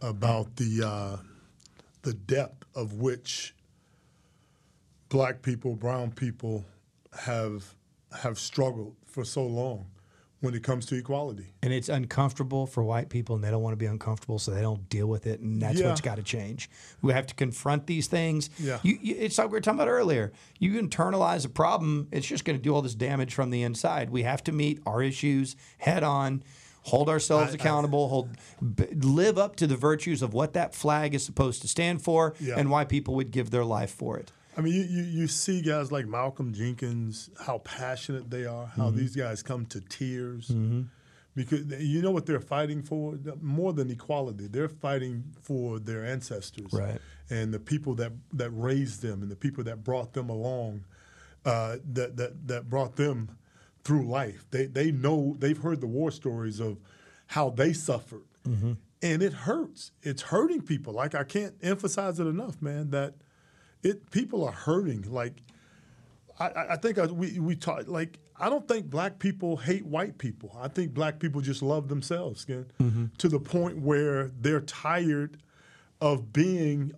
[0.00, 1.16] about the uh,
[2.02, 3.54] the depth of which
[5.08, 6.64] black people, brown people
[7.20, 7.74] have
[8.22, 9.86] have struggled for so long.
[10.42, 11.46] When it comes to equality.
[11.62, 14.60] And it's uncomfortable for white people, and they don't want to be uncomfortable, so they
[14.60, 15.40] don't deal with it.
[15.40, 15.88] And that's Yeah.
[15.88, 16.68] what's got to change.
[17.00, 18.50] We have to confront these things.
[18.58, 18.78] Yeah.
[18.82, 20.32] You, you, it's like we were talking about earlier.
[20.58, 24.10] You internalize a problem, it's just going to do all this damage from the inside.
[24.10, 26.42] We have to meet our issues head on.
[26.86, 28.08] Hold ourselves I- I- accountable.
[28.08, 28.30] hold,
[28.74, 32.34] b- live up to the virtues of what that flag is supposed to stand for,
[32.40, 32.58] Yeah.
[32.58, 34.32] and why people would give their life for it.
[34.56, 38.88] I mean, you, you, you see guys like Malcolm Jenkins, how passionate they are, how
[38.88, 38.98] Mm-hmm.
[38.98, 40.52] these guys come to tears.
[41.34, 43.18] Because you know what they're fighting for?
[43.40, 46.98] More than equality, they're fighting for their ancestors Right.
[47.30, 50.84] and the people that, that raised them and the people that brought them along,
[51.46, 53.30] uh, that, that, that brought them
[53.82, 54.44] through life.
[54.50, 56.76] They, they know, they've heard the war stories of
[57.28, 58.26] how they suffered.
[58.44, 59.92] And it hurts.
[60.02, 60.92] It's hurting people.
[60.92, 63.14] Like, I can't emphasize it enough, man, that
[63.82, 65.02] it people are hurting.
[65.10, 65.34] Like,
[66.38, 70.18] I- I, think I, we we talk like I don't think black people hate white
[70.18, 70.56] people.
[70.60, 73.06] I think black people just love themselves, Skin, mm-hmm.
[73.18, 75.38] to the point where they're tired
[76.00, 76.92] of being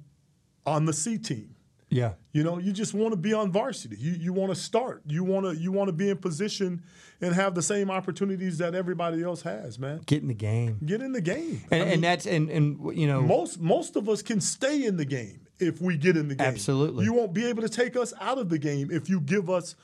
[0.64, 1.54] on the C team.
[1.90, 2.14] Yeah.
[2.32, 3.96] You know, you just want to be on varsity.
[3.96, 5.02] You you want to start.
[5.06, 6.82] You want to you want to be in position
[7.20, 10.00] and have the same opportunities that everybody else has, man.
[10.06, 10.80] Get in the game.
[10.84, 11.62] Get in the game.
[11.70, 14.84] And, I mean, and that's and and you know most most of us can stay
[14.84, 16.46] in the game if we get in the game.
[16.46, 17.04] Absolutely.
[17.04, 19.76] You won't be able to take us out of the game if you give us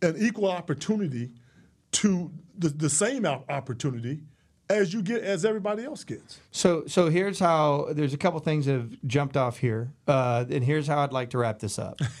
[0.00, 1.30] an equal opportunity
[1.92, 4.20] to the, the same opportunity
[4.70, 6.40] as you get as everybody else gets.
[6.50, 7.88] So, so here's how.
[7.90, 11.30] There's a couple things that have jumped off here, uh, and here's how I'd like
[11.30, 12.00] to wrap this up.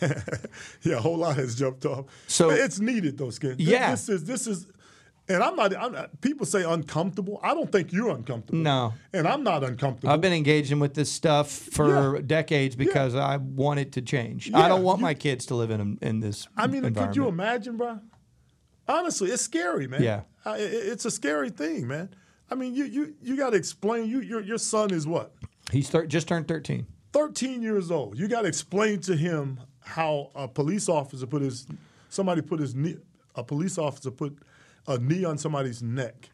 [0.82, 2.06] Yeah, a whole lot has jumped off.
[2.26, 3.56] So- it's needed though, Skin.
[3.58, 3.92] Yeah.
[3.92, 4.66] This is this is
[5.34, 7.40] and I'm not, I'm not people say uncomfortable.
[7.42, 8.58] I don't think you're uncomfortable.
[8.58, 8.94] No.
[9.12, 10.12] And I'm not uncomfortable.
[10.12, 12.22] I've been engaging with this stuff for Yeah.
[12.26, 14.52] decades because I want it to change.
[14.54, 16.46] I don't want you- my kids to live in in this.
[16.56, 18.00] I mean, could you imagine, bro?
[18.88, 20.02] Honestly, it's scary, man.
[20.02, 20.22] Yeah.
[20.44, 22.10] Uh, it- it's a scary thing, man.
[22.50, 24.08] I mean, you you you got to explain.
[24.08, 25.32] You your your son is what?
[25.70, 26.86] He's thir- just turned 13.
[27.12, 28.18] 13 years old.
[28.18, 31.66] You got to explain to him how a police officer put his
[32.08, 32.96] somebody put his knee
[33.34, 34.36] a police officer put
[34.86, 36.30] a knee on somebody's neck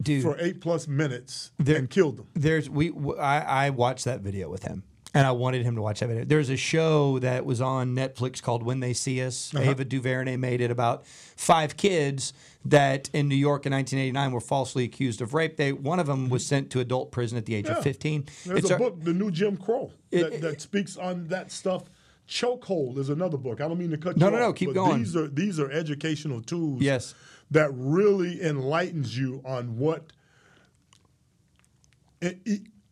[0.00, 2.26] Dude, for 8 plus minutes There- and killed them.
[2.34, 5.82] There's we w- I, I watched that video with him, and I wanted him to
[5.82, 6.24] watch that video.
[6.24, 9.52] There's a show that was on Netflix called When They See Us.
[9.54, 9.70] Uh-huh.
[9.70, 12.32] Ava DuVernay made it about five kids
[12.64, 15.56] that in New York in 1989 were falsely accused of rape.
[15.56, 17.78] They one of them was sent to adult prison at the age Yeah.
[17.78, 18.26] of 15.
[18.46, 21.50] There's It's a a- book, The New Jim Crow, It- that, it- speaks on that
[21.50, 21.84] stuff.
[22.28, 23.60] Chokehold is another book.
[23.62, 24.42] I don't mean to cut No, you no, off.
[24.42, 24.98] no, keep but going.
[24.98, 26.82] These are these are educational tools.
[26.82, 27.14] Yes.
[27.50, 30.12] That really enlightens you on what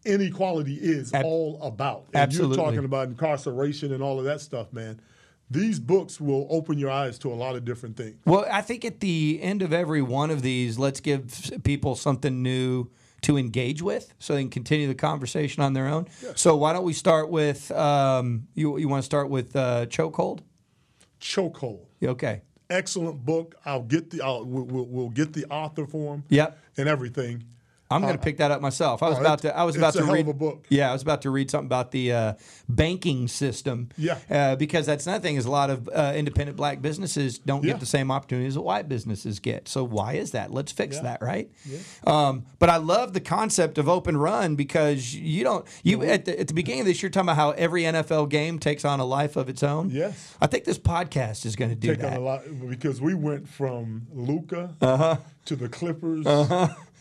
[0.04, 2.06] inequality is Ab- all about.
[2.14, 2.56] And Absolutely.
[2.56, 5.00] you're talking about incarceration and all of that stuff, man.
[5.48, 8.16] These books will open your eyes to a lot of different things.
[8.24, 12.42] Well, I think at the end of every one of these, let's give people something
[12.42, 12.88] new
[13.22, 16.06] to engage with so they can continue the conversation on their own.
[16.34, 18.76] So why don't we start with um, you?
[18.76, 20.40] You want to start with uh, chokehold?
[21.20, 21.86] Chokehold.
[22.02, 22.42] Okay.
[22.68, 23.54] Excellent book.
[23.64, 24.22] I'll get the.
[24.22, 26.24] I'll, we'll, we'll, get the author for him.
[26.28, 26.58] Yep.
[26.78, 27.44] And everything.
[27.90, 29.02] I'm going to pick that up myself.
[29.02, 29.56] I was oh, about to.
[29.56, 30.66] I was about to read a book.
[30.68, 32.32] Yeah, I was about to read something about the uh,
[32.68, 33.90] banking system.
[33.96, 34.18] Yeah.
[34.28, 37.72] Uh, because that's another thing is a lot of uh, independent black businesses don't Yeah.
[37.72, 39.68] get the same opportunities that white businesses get.
[39.68, 40.50] So why is that?
[40.52, 41.02] Let's fix Yeah.
[41.02, 41.50] that, right?
[42.06, 45.64] Um, but I love the concept of open run because you don't.
[45.84, 48.58] You at the, at the beginning of this, you're talking about how every NFL game
[48.58, 49.90] takes on a life of its own.
[49.90, 50.36] Yes.
[50.40, 52.18] I think this podcast is going to do Take on that.
[52.18, 55.18] a lot because we went from Luka Uh-huh.
[55.44, 56.26] to the Clippers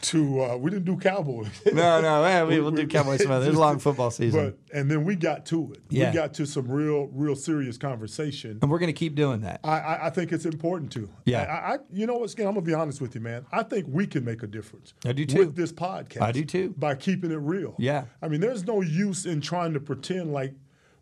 [0.01, 1.47] to uh, we didn't do Cowboys.
[1.73, 3.47] No, no, man, we will do Cowboys some other.
[3.47, 5.79] It's a long football season, But and then we got to it.
[5.89, 6.09] Yeah.
[6.09, 8.59] We got to some real, real serious conversation.
[8.61, 9.59] and we're going to keep doing that.
[9.63, 11.09] I, I, I think it's important to.
[11.25, 11.41] Yeah.
[11.41, 13.45] I, I you know what, Skin, I'm gonna be honest with you, man.
[13.51, 14.93] I think we can make a difference.
[15.05, 15.39] I do too.
[15.39, 16.21] With this podcast.
[16.21, 16.73] I do too.
[16.77, 17.75] By keeping it real.
[17.77, 18.05] Yeah.
[18.21, 20.53] I mean, there's no use in trying to pretend like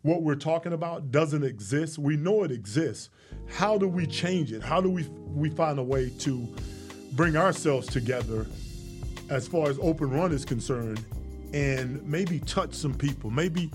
[0.02, 1.98] what we're talking about doesn't exist.
[1.98, 3.10] We know it exists.
[3.48, 4.62] How do we change it?
[4.62, 6.54] How do we we find a way to
[7.12, 8.46] bring ourselves together
[9.34, 11.04] as far as open run is concerned
[11.52, 13.70] and maybe touch some people, maybe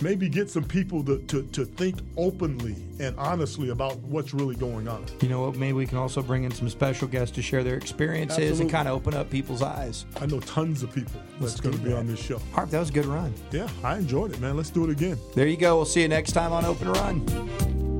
[0.00, 4.88] maybe get some people to, to, to think openly and honestly about what's really going
[4.88, 5.04] on.
[5.20, 5.56] You know what?
[5.56, 8.88] Maybe we can also bring in some special guests to share their experiences and kind
[8.88, 10.04] of open up people's eyes.
[10.20, 11.98] I know tons of people that's going to be that.
[11.98, 12.40] on this show.
[12.52, 13.32] Harp, that was a good run.
[13.52, 14.56] Yeah, I enjoyed it, man.
[14.56, 15.18] Let's do it again.
[15.34, 15.76] There you go.
[15.76, 17.93] We'll see you next time on Open Run.